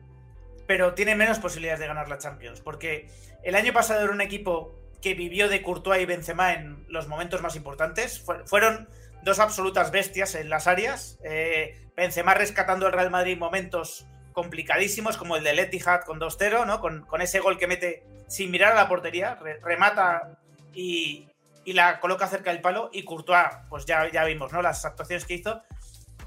[0.68, 2.62] pero tiene menos posibilidades de ganar la Champions.
[2.62, 3.10] Porque
[3.44, 7.42] el año pasado era un equipo que vivió de Courtois y Benzema en los momentos
[7.42, 8.24] más importantes.
[8.46, 8.90] fueron
[9.24, 11.20] dos absolutas bestias en las áreas.
[11.24, 16.80] Eh, Benzema rescatando al Real Madrid momentos complicadísimos, como el de Etihad con 2-0, ¿no?
[16.80, 20.40] Con, con, ese gol que mete sin mirar a la portería, remata
[20.74, 21.28] y,
[21.66, 22.90] y, la coloca cerca del palo.
[22.94, 24.62] Y Courtois, pues ya, ya vimos, ¿no?
[24.62, 25.62] Las actuaciones que hizo.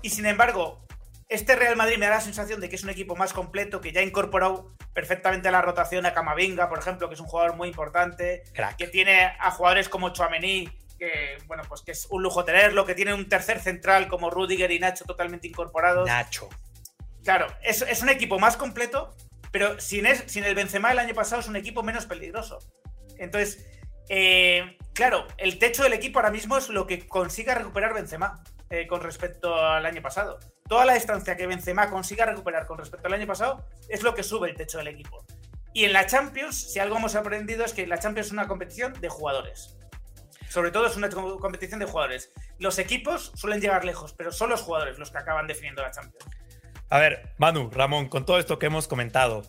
[0.03, 0.85] Y sin embargo,
[1.33, 3.93] este Real Madrid me da la sensación de que es un equipo más completo, que
[3.93, 7.57] ya ha incorporado perfectamente a la rotación a Camavinga, por ejemplo, que es un jugador
[7.57, 8.45] muy importante,
[8.77, 10.69] que tiene a jugadores como Chouameni,
[10.99, 14.71] que bueno, pues que es un lujo tenerlo, que tiene un tercer central como Rudiger
[14.71, 16.07] y Nacho totalmente incorporados.
[16.07, 16.49] Nacho.
[17.25, 19.17] Claro, es, es un equipo más completo,
[19.51, 22.59] pero sin, es, sin el Benzema el año pasado es un equipo menos peligroso.
[23.19, 23.67] Entonces,
[24.09, 28.43] eh, claro, el techo del equipo ahora mismo es lo que consiga recuperar Benzema.
[28.75, 30.39] Eh, con respecto al año pasado.
[30.67, 34.23] Toda la distancia que Benzema consiga recuperar con respecto al año pasado es lo que
[34.23, 35.27] sube el techo del equipo.
[35.75, 38.99] Y en la Champions, si algo hemos aprendido es que la Champions es una competición
[38.99, 39.77] de jugadores.
[40.49, 42.33] Sobre todo es una competición de jugadores.
[42.59, 46.25] Los equipos suelen llegar lejos, pero son los jugadores los que acaban definiendo la Champions.
[46.89, 49.43] A ver, Manu, Ramón, con todo esto que hemos comentado,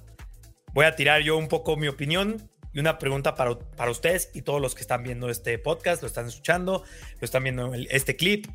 [0.74, 4.41] voy a tirar yo un poco mi opinión y una pregunta para, para ustedes y
[4.41, 6.84] todos los que están viendo este podcast, lo están escuchando,
[7.21, 8.47] lo están viendo este clip.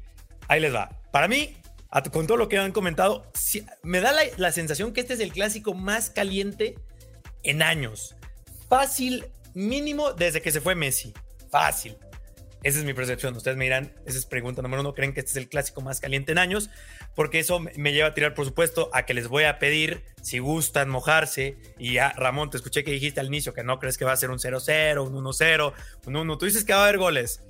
[0.49, 0.91] Ahí les va.
[1.13, 1.57] Para mí,
[2.13, 3.31] con todo lo que han comentado,
[3.83, 6.75] me da la, sensación que este es el clásico más caliente
[7.43, 8.17] en años.
[8.69, 11.15] Fácil, mínimo desde que se fue Messi.
[11.51, 11.97] Fácil.
[12.65, 13.37] Esa es mi percepción.
[13.37, 16.01] Ustedes me dirán, esa es pregunta número uno, ¿creen que este es el clásico más
[16.01, 16.71] caliente en años?
[17.15, 20.41] Porque eso me lleva a tirar, por supuesto, a que les voy a pedir, si
[20.41, 24.05] gustan mojarse, y ya, Ramón, te escuché que dijiste al inicio que no crees que
[24.05, 25.73] va a ser un 0-0, un 1-0,
[26.07, 26.39] un 1.
[26.39, 27.43] Tú dices que va a haber goles.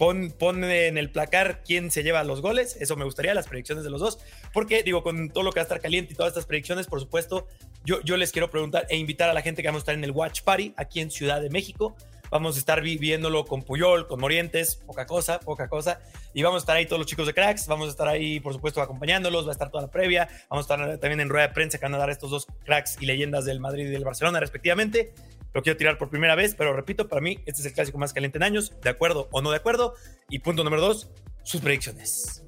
[0.00, 2.74] Pon, en el placar quién se lleva los goles.
[2.80, 4.18] Eso me gustaría, las predicciones de los dos.
[4.50, 7.00] Porque, digo, con todo lo que va a estar caliente y todas estas predicciones, por
[7.00, 7.46] supuesto,
[7.84, 10.02] yo, yo les quiero preguntar e invitar a la gente que vamos a estar en
[10.02, 11.96] el Watch Party aquí en Ciudad de México.
[12.30, 16.00] Vamos a estar viviéndolo con Puyol, con Morientes, poca cosa, poca cosa.
[16.32, 17.66] Y vamos a estar ahí todos los chicos de cracks.
[17.66, 19.44] Vamos a estar ahí, por supuesto, acompañándolos.
[19.44, 20.30] Va a estar toda la previa.
[20.48, 22.96] Vamos a estar también en rueda de prensa que van a dar estos dos cracks
[23.02, 25.12] y leyendas del Madrid y del Barcelona, respectivamente
[25.52, 28.12] lo quiero tirar por primera vez, pero repito, para mí este es el clásico más
[28.12, 29.94] caliente en años, de acuerdo o no de acuerdo.
[30.28, 31.10] Y punto número dos,
[31.42, 32.44] sus predicciones.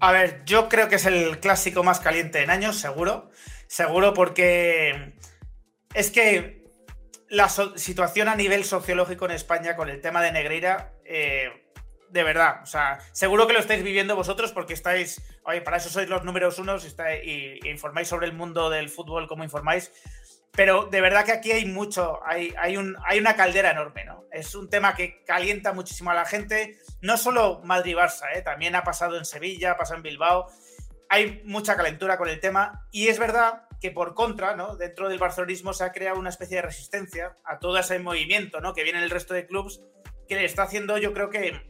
[0.00, 3.30] A ver, yo creo que es el clásico más caliente en años, seguro.
[3.66, 5.14] Seguro porque
[5.94, 6.64] es que
[7.28, 11.50] la situación a nivel sociológico en España con el tema de Negreira, eh,
[12.08, 15.88] de verdad, o sea, seguro que lo estáis viviendo vosotros porque estáis, oye, para eso
[15.90, 19.92] sois los números unos y, y informáis sobre el mundo del fútbol como informáis
[20.52, 24.24] pero de verdad que aquí hay mucho, hay, hay, un, hay una caldera enorme, ¿no?
[24.32, 28.42] Es un tema que calienta muchísimo a la gente, no solo Madrid-Barça, ¿eh?
[28.42, 30.46] también ha pasado en Sevilla, ha pasado en Bilbao,
[31.08, 34.76] hay mucha calentura con el tema y es verdad que por contra, ¿no?
[34.76, 38.74] Dentro del barcelonismo se ha creado una especie de resistencia a todo ese movimiento, ¿no?
[38.74, 39.80] Que viene el resto de clubes
[40.28, 41.68] que le está haciendo, yo creo que,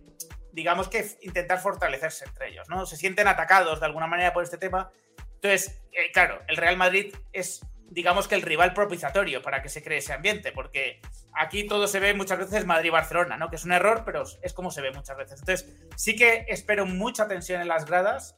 [0.52, 2.84] digamos que intentar fortalecerse entre ellos, ¿no?
[2.84, 4.90] Se sienten atacados de alguna manera por este tema.
[5.36, 9.82] Entonces, eh, claro, el Real Madrid es digamos que el rival propiciatorio para que se
[9.82, 11.00] cree ese ambiente, porque
[11.34, 13.50] aquí todo se ve muchas veces Madrid-Barcelona, ¿no?
[13.50, 15.40] Que es un error, pero es como se ve muchas veces.
[15.40, 18.36] Entonces, sí que espero mucha tensión en las gradas.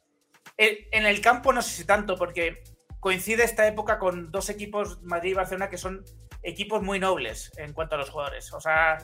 [0.57, 2.63] En el campo no sé si tanto, porque
[2.99, 6.05] coincide esta época con dos equipos, Madrid y Barcelona, que son
[6.43, 8.53] equipos muy nobles en cuanto a los jugadores.
[8.53, 8.99] O sea,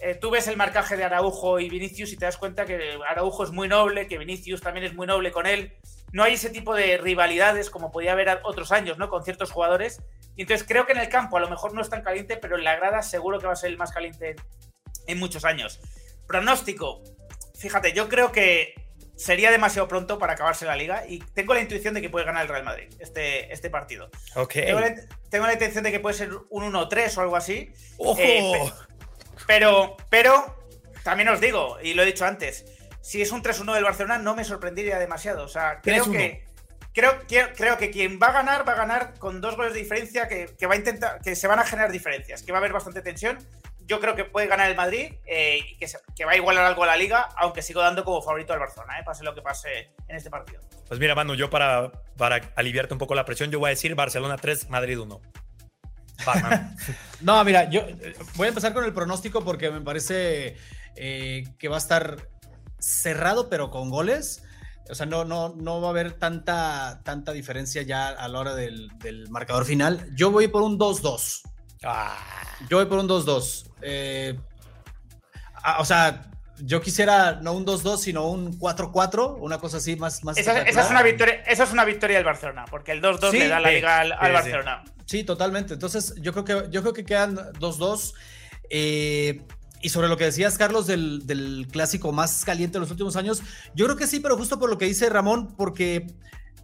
[0.00, 3.44] eh, tú ves el marcaje de Araujo y Vinicius y te das cuenta que Araujo
[3.44, 5.76] es muy noble, que Vinicius también es muy noble con él.
[6.12, 9.08] No hay ese tipo de rivalidades como podía haber otros años, ¿no?
[9.08, 10.02] Con ciertos jugadores.
[10.36, 12.56] Y entonces creo que en el campo a lo mejor no es tan caliente, pero
[12.56, 14.36] en la grada seguro que va a ser el más caliente
[15.06, 15.80] en muchos años.
[16.26, 17.02] Pronóstico.
[17.58, 18.74] Fíjate, yo creo que
[19.16, 22.42] sería demasiado pronto para acabarse la liga y tengo la intuición de que puede ganar
[22.42, 24.10] el Real Madrid este, este partido.
[24.34, 24.66] Okay.
[24.66, 27.72] Tengo, la, intención de que puede ser un 1-3 o algo así.
[27.98, 28.20] ¡Ojo!
[28.20, 28.72] Eh,
[29.46, 30.66] pero, pero,
[31.04, 32.64] también os digo, y lo he dicho antes,
[33.02, 35.44] si es un 3-1 del Barcelona no me sorprendería demasiado.
[35.44, 36.44] O sea, creo que,
[36.94, 37.20] creo,
[37.54, 40.66] creo, que quien va a ganar, va a ganar con dos goles de diferencia que,
[40.66, 43.38] va a intentar, que se van a generar diferencias, que va a haber bastante tensión.
[43.84, 46.86] Yo creo que puede ganar el Madrid eh, y que, va a igualar algo a
[46.86, 50.16] la liga, aunque sigo dando como favorito al Barcelona, eh, pase lo que pase en
[50.16, 50.60] este partido.
[50.86, 53.94] Pues mira, Manu, yo para, para aliviarte un poco la presión, yo voy a decir
[53.94, 55.20] Barcelona 3, Madrid 1.
[57.20, 60.56] no, mira, yo eh, voy a empezar con el pronóstico porque me parece
[60.96, 62.28] eh, que va a estar
[62.82, 64.42] cerrado, pero con goles.
[64.90, 68.54] O sea, no, no, no va a haber tanta, tanta diferencia ya a la hora
[68.54, 68.90] del,
[69.30, 70.08] marcador final.
[70.14, 71.42] Yo voy por un 2-2.
[71.84, 72.16] Ah.
[72.68, 73.70] Yo voy por un 2-2.
[73.82, 74.38] Eh,
[75.78, 76.22] o sea,
[76.58, 80.24] yo quisiera no un 2-2, sino un 4-4, una cosa así más.
[80.24, 83.48] más esa, es una victoria, esa es una victoria del Barcelona, porque el 2-2 le
[83.48, 84.84] da la liga al, Barcelona.
[85.06, 85.24] Sí.
[85.24, 85.74] totalmente.
[85.74, 88.14] Entonces, yo creo que, yo creo que quedan 2-2.
[88.70, 89.42] Eh,
[89.82, 93.42] y sobre lo que decías, Carlos, del, del, clásico más caliente de los últimos años,
[93.74, 96.06] yo creo que sí, pero justo por lo que dice Ramón, porque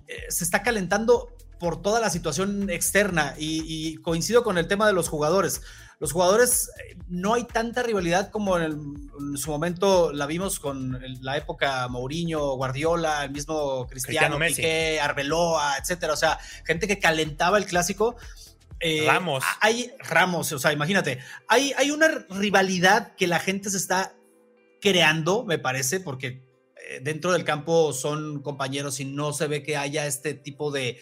[0.07, 4.93] eh, se está calentando por toda la situación externa y, coincido con el tema de
[4.93, 5.63] los jugadores.
[6.01, 11.37] Los jugadores, eh, no hay tanta rivalidad como en, su momento la vimos con la
[11.37, 16.13] época Mourinho, Guardiola, el mismo Cristiano, Cristiano Piqué, Arbeloa, etcétera.
[16.13, 18.17] O sea, gente que calentaba el clásico.
[18.81, 19.45] Eh, Ramos.
[19.61, 21.19] Hay Ramos, o sea, imagínate,
[21.49, 24.15] hay, hay una rivalidad que la gente se está
[24.81, 26.43] creando, me parece, porque
[26.89, 31.01] eh, dentro del campo son compañeros y no se ve que haya este tipo de,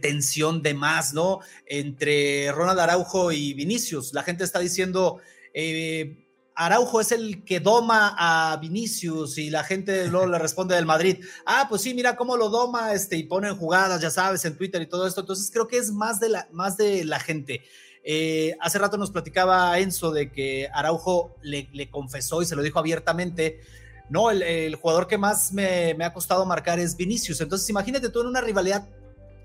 [0.00, 1.40] tensión de más, ¿no?
[1.66, 4.12] Entre Ronald Araujo y Vinicius.
[4.12, 5.20] La gente está diciendo,
[5.54, 6.21] eh,
[6.54, 11.24] Araujo es el que doma a Vinicius y la gente luego le responde del Madrid,
[11.46, 14.82] ah, pues sí, mira cómo lo doma, este, y ponen jugadas, ya sabes, en Twitter
[14.82, 15.20] y todo esto.
[15.20, 17.62] Entonces creo que es más de la, más de la gente.
[18.04, 22.78] Eh, hace rato nos platicaba Enzo de que Araujo le, confesó y se lo dijo
[22.78, 23.60] abiertamente.
[24.10, 27.40] No, el, jugador que más me, ha costado marcar es Vinicius.
[27.40, 28.88] Entonces, imagínate tú en una rivalidad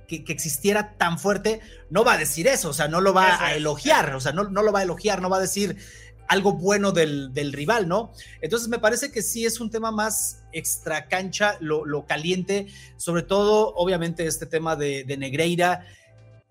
[0.08, 3.56] que, existiera tan fuerte, no va a decir eso, o sea, no lo va a
[3.56, 5.78] elogiar, o sea, no, no lo va a elogiar, no va a decir,
[6.28, 8.12] algo bueno del, rival, ¿no?
[8.42, 12.68] Entonces me parece que sí es un tema más extra cancha, lo, caliente,
[12.98, 15.86] sobre todo, obviamente, este tema de, Negreira,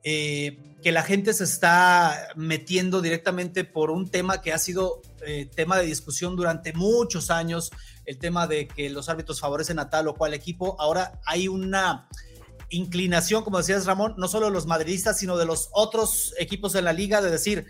[0.02, 5.48] eh, que la gente se está metiendo directamente por un tema que ha sido eh,
[5.54, 7.70] tema de discusión durante muchos años,
[8.04, 10.76] el tema de que los árbitros favorecen a tal o cual equipo.
[10.78, 12.08] Ahora hay una
[12.68, 16.82] inclinación, como decías Ramón, no solo de los madridistas, sino de los otros equipos de
[16.82, 17.66] la liga, de decir,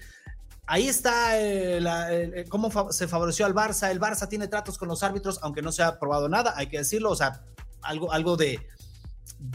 [0.69, 3.91] Ahí está eh, eh, cómo se favoreció al Barça.
[3.91, 6.79] El Barça tiene tratos con los árbitros, aunque no se ha probado nada, hay que
[6.79, 7.11] decirlo.
[7.11, 7.45] O sea,
[7.83, 8.67] algo, algo de,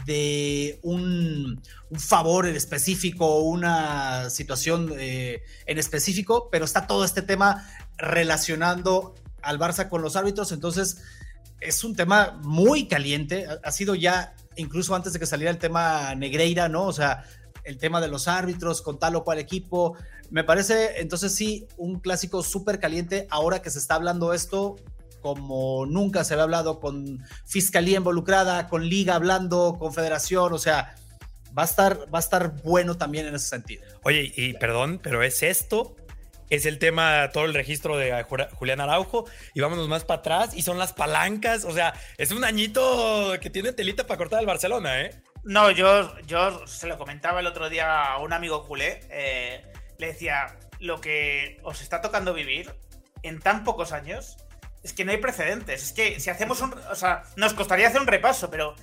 [0.06, 1.60] de un,
[1.98, 9.58] favor en específico, una situación eh, en específico, pero está todo este tema relacionando al
[9.58, 10.50] Barça con los árbitros.
[10.50, 11.02] Entonces,
[11.60, 13.46] es un tema muy caliente.
[13.46, 16.86] Ha, ha sido ya, incluso antes de que saliera el tema Negreira, ¿no?
[16.86, 17.26] O sea,
[17.64, 19.96] el tema de los árbitros con tal o cual equipo,
[20.32, 24.76] me parece entonces sí un clásico súper caliente ahora que se está hablando esto
[25.20, 30.96] como nunca se había hablado con fiscalía involucrada, con liga hablando, con federación, o sea,
[31.56, 33.84] va a estar, va a estar bueno también en ese sentido.
[34.02, 35.94] Oye, y perdón, pero es esto,
[36.50, 38.24] es el tema, todo el registro de
[38.54, 42.42] Julián Araujo, y vámonos más para atrás, y son las palancas, o sea, es un
[42.42, 45.22] añito que tiene telita para cortar el Barcelona, ¿eh?
[45.44, 50.08] No, yo, yo se lo comentaba el otro día a un amigo culé, eh, le
[50.08, 52.74] decía, lo que os está tocando vivir
[53.22, 54.36] en tan pocos años
[54.82, 55.82] es que no hay precedentes.
[55.82, 56.74] Es que si hacemos un.
[56.90, 58.74] O sea, nos costaría hacer un repaso, pero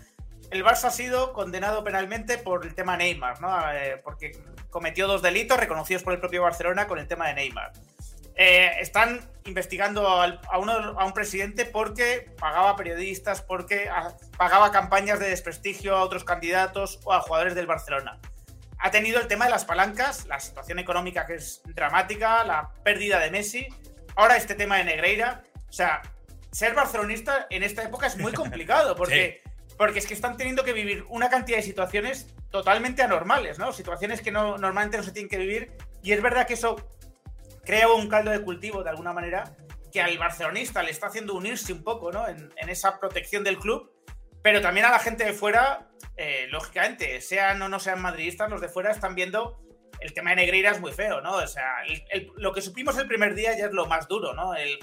[0.50, 3.72] el Barça ha sido condenado penalmente por el tema Neymar, ¿no?
[3.74, 4.32] Eh, porque
[4.70, 7.74] cometió dos delitos reconocidos por el propio Barcelona con el tema de Neymar.
[8.36, 13.90] Eh, están investigando a, uno, a un presidente porque pagaba periodistas, porque
[14.38, 18.18] pagaba campañas de desprestigio a otros candidatos o a jugadores del Barcelona
[18.80, 23.20] ha tenido el tema de las palancas, la situación económica que es dramática, la pérdida
[23.20, 23.68] de Messi,
[24.16, 25.44] ahora este tema de Negreira.
[25.70, 26.02] O sea,
[26.52, 29.42] ser barcelonista en esta época es muy complicado porque,
[29.78, 33.74] porque es que están teniendo que vivir una cantidad de situaciones totalmente anormales, ¿no?
[33.74, 35.72] Situaciones que no, normalmente no se tienen que vivir
[36.02, 36.78] y es verdad que eso
[37.66, 39.56] crea un caldo de cultivo de alguna manera
[39.92, 42.28] que al barcelonista le está haciendo unirse un poco, ¿no?
[42.28, 43.92] En, en esa protección del club
[44.42, 48.62] pero también a la gente de fuera, eh, lógicamente, sean o no sean madridistas, los
[48.62, 49.60] de fuera están viendo
[50.00, 51.36] el tema de Negreira es muy feo, ¿no?
[51.36, 51.84] O sea,
[52.38, 54.56] lo que supimos el primer día ya es lo más duro, ¿no?
[54.56, 54.80] El,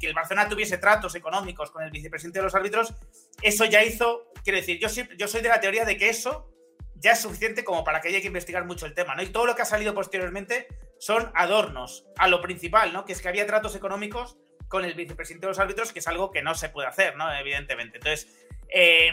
[0.00, 2.94] que el Barcelona tuviese tratos económicos con el vicepresidente de los árbitros,
[3.40, 6.52] eso ya hizo, quiero decir, yo, yo soy de la teoría de que eso
[6.96, 9.22] ya es suficiente como para que haya que investigar mucho el tema, ¿no?
[9.22, 10.66] Y todo lo que ha salido posteriormente
[10.98, 13.04] son adornos a lo principal, ¿no?
[13.04, 14.38] Que es que había tratos económicos
[14.68, 17.32] con el vicepresidente de los árbitros, que es algo que no se puede hacer, ¿no?
[17.32, 17.98] Evidentemente.
[17.98, 19.10] Entonces, eh,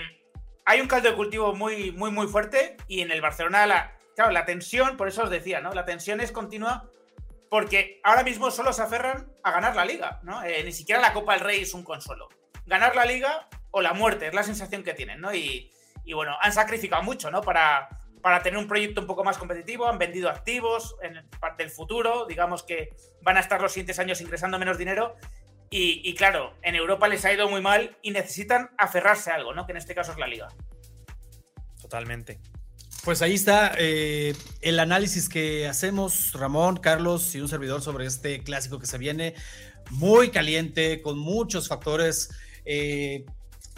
[0.66, 4.32] hay un caldo de cultivo muy, muy, muy fuerte y en el Barcelona, la, claro,
[4.32, 5.74] la tensión, por eso os decía, ¿no?
[5.74, 6.89] La tensión es continua
[7.49, 10.43] porque ahora mismo solo se aferran a ganar la liga, ¿no?
[10.43, 12.30] Eh, ni siquiera la Copa del Rey es un consuelo.
[12.66, 15.34] Ganar la liga o la muerte es la sensación que tienen, ¿no?
[15.36, 15.72] Y,
[16.14, 17.41] bueno, han sacrificado mucho, ¿no?
[17.41, 17.89] Para,
[18.22, 22.26] para tener un proyecto un poco más competitivo, han vendido activos en parte del futuro,
[22.26, 22.89] digamos que
[23.22, 25.16] van a estar los siguientes años ingresando menos dinero
[25.76, 29.65] y, claro, en Europa les ha ido muy mal y necesitan aferrarse a algo, ¿no?
[29.65, 30.49] Que en este caso es la liga.
[31.82, 32.39] Totalmente.
[33.03, 38.43] Pues ahí está eh, el análisis que hacemos, Ramón, Carlos y un servidor sobre este
[38.43, 39.34] clásico que se viene
[39.89, 42.30] muy caliente, con muchos factores
[42.65, 43.26] eh,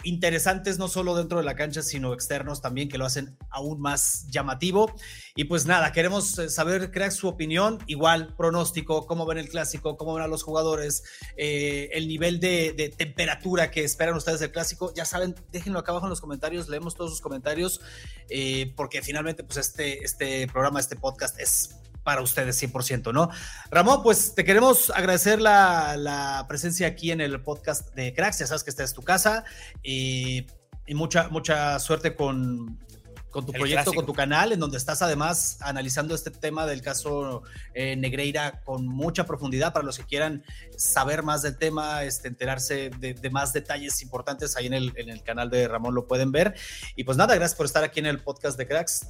[0.06, 4.26] interesantes, no solo dentro de la cancha, sino externos también, que lo hacen aún más
[4.28, 4.94] llamativo.
[5.34, 9.96] Y pues nada, queremos eh, saber, crea su opinión, igual, pronóstico, cómo ven el clásico,
[9.96, 11.02] cómo ven a los jugadores,
[11.36, 14.94] eh, el nivel de, temperatura que esperan ustedes del clásico.
[14.94, 17.80] Ya saben, déjenlo acá abajo en los comentarios, leemos todos sus comentarios,
[18.30, 21.76] eh, porque finalmente, pues este, este programa, este podcast es
[22.06, 23.30] para ustedes 100%, ¿no?
[23.68, 28.62] Ramón, pues te queremos agradecer la, presencia aquí en el podcast de Cracks, ya sabes
[28.62, 29.42] que esta es tu casa
[29.82, 30.46] y,
[30.94, 32.78] mucha, mucha suerte con,
[33.30, 37.42] con tu proyecto, con tu canal, en donde estás además analizando este tema del caso
[37.74, 40.44] eh, Negreira con mucha profundidad para los que quieran
[40.76, 45.24] saber más del tema, este, enterarse de, más detalles importantes ahí en el, en el
[45.24, 46.54] canal de Ramón lo pueden ver.
[46.94, 49.08] Y pues nada, gracias por estar aquí en el podcast de Cracks.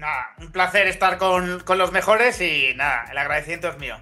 [0.00, 3.98] Nada, un placer estar con, los mejores y nada, el agradecimiento es mío.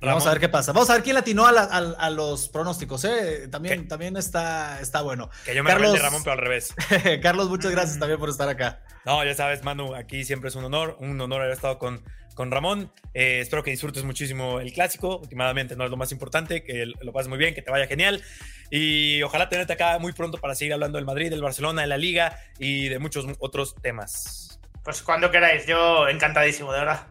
[0.00, 0.72] Vamos a ver qué pasa.
[0.72, 3.04] Vamos a ver quién latinó a, a, los pronósticos.
[3.04, 3.48] ¿eh?
[3.50, 5.28] También, también está, está bueno.
[5.44, 6.74] Que yo me Carlos, de Ramón, pero al revés.
[7.22, 8.82] Carlos, muchas gracias también por estar acá.
[9.04, 10.96] No, ya sabes, Manu, aquí siempre es un honor.
[11.00, 12.02] Un honor haber estado con,
[12.34, 12.90] con Ramón.
[13.12, 15.18] Eh, espero que disfrutes muchísimo el clásico.
[15.18, 18.22] Últimamente no es lo más importante, que lo pases muy bien, que te vaya genial.
[18.70, 21.98] Y ojalá tenerte acá muy pronto para seguir hablando del Madrid, del Barcelona, de la
[21.98, 24.49] Liga y de muchos otros temas.
[24.82, 27.06] Pues cuando queráis, yo encantadísimo, de verdad.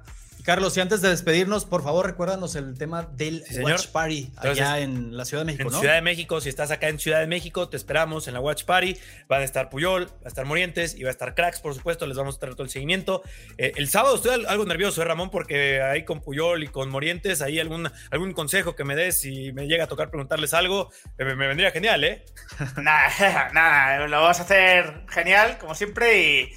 [0.50, 5.16] Carlos, y antes de despedirnos, por favor, recuérdanos el tema del Watch Party allá en
[5.16, 7.70] la Ciudad de México, en Ciudad de México, si estás acá en Ciudad de México,
[7.70, 8.98] te esperamos en la Watch Party.
[9.28, 12.08] Van a estar Puyol, va a estar Morientes y va a estar Cracks, por supuesto.
[12.08, 13.22] Les vamos a traer todo el seguimiento.
[13.58, 15.30] Eh, el sábado estoy algo nervioso, ¿eh, Ramón?
[15.30, 19.52] Porque ahí con Puyol y con Morientes, ahí algún, algún consejo que me des si
[19.52, 22.26] me llega a tocar preguntarles algo, me, vendría genial, ¿eh?
[22.78, 26.54] nada, nada, lo vas a hacer genial, como siempre, y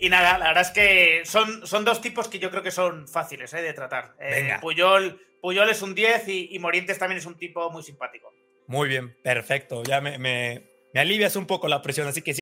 [0.00, 3.06] y nada, la verdad es que son, son dos tipos que yo creo que son
[3.06, 4.14] fáciles eh, de tratar.
[4.18, 8.32] Eh, Puyol, Puyol es un 10 y, Morientes también es un tipo muy simpático.
[8.66, 9.82] Muy bien, perfecto.
[9.82, 12.40] Ya me, me, me alivias un poco la presión, así que sí.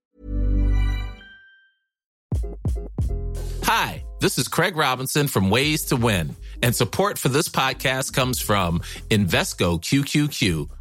[3.64, 8.40] Hi, this is Craig Robinson from Ways to Win, and support for this podcast comes
[8.40, 8.80] from
[9.10, 10.77] Invesco QQQ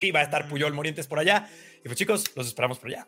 [0.00, 1.48] Y va a estar Puyol Morientes por allá.
[1.80, 3.06] Y pues chicos, los esperamos por allá.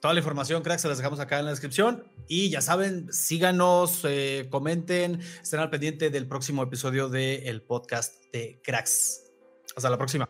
[0.00, 2.04] Toda la información, cracks, se las dejamos acá en la descripción.
[2.28, 8.60] Y ya saben, síganos, eh, comenten, estén al pendiente del próximo episodio del podcast de
[8.62, 9.22] cracks.
[9.74, 10.28] Hasta la próxima.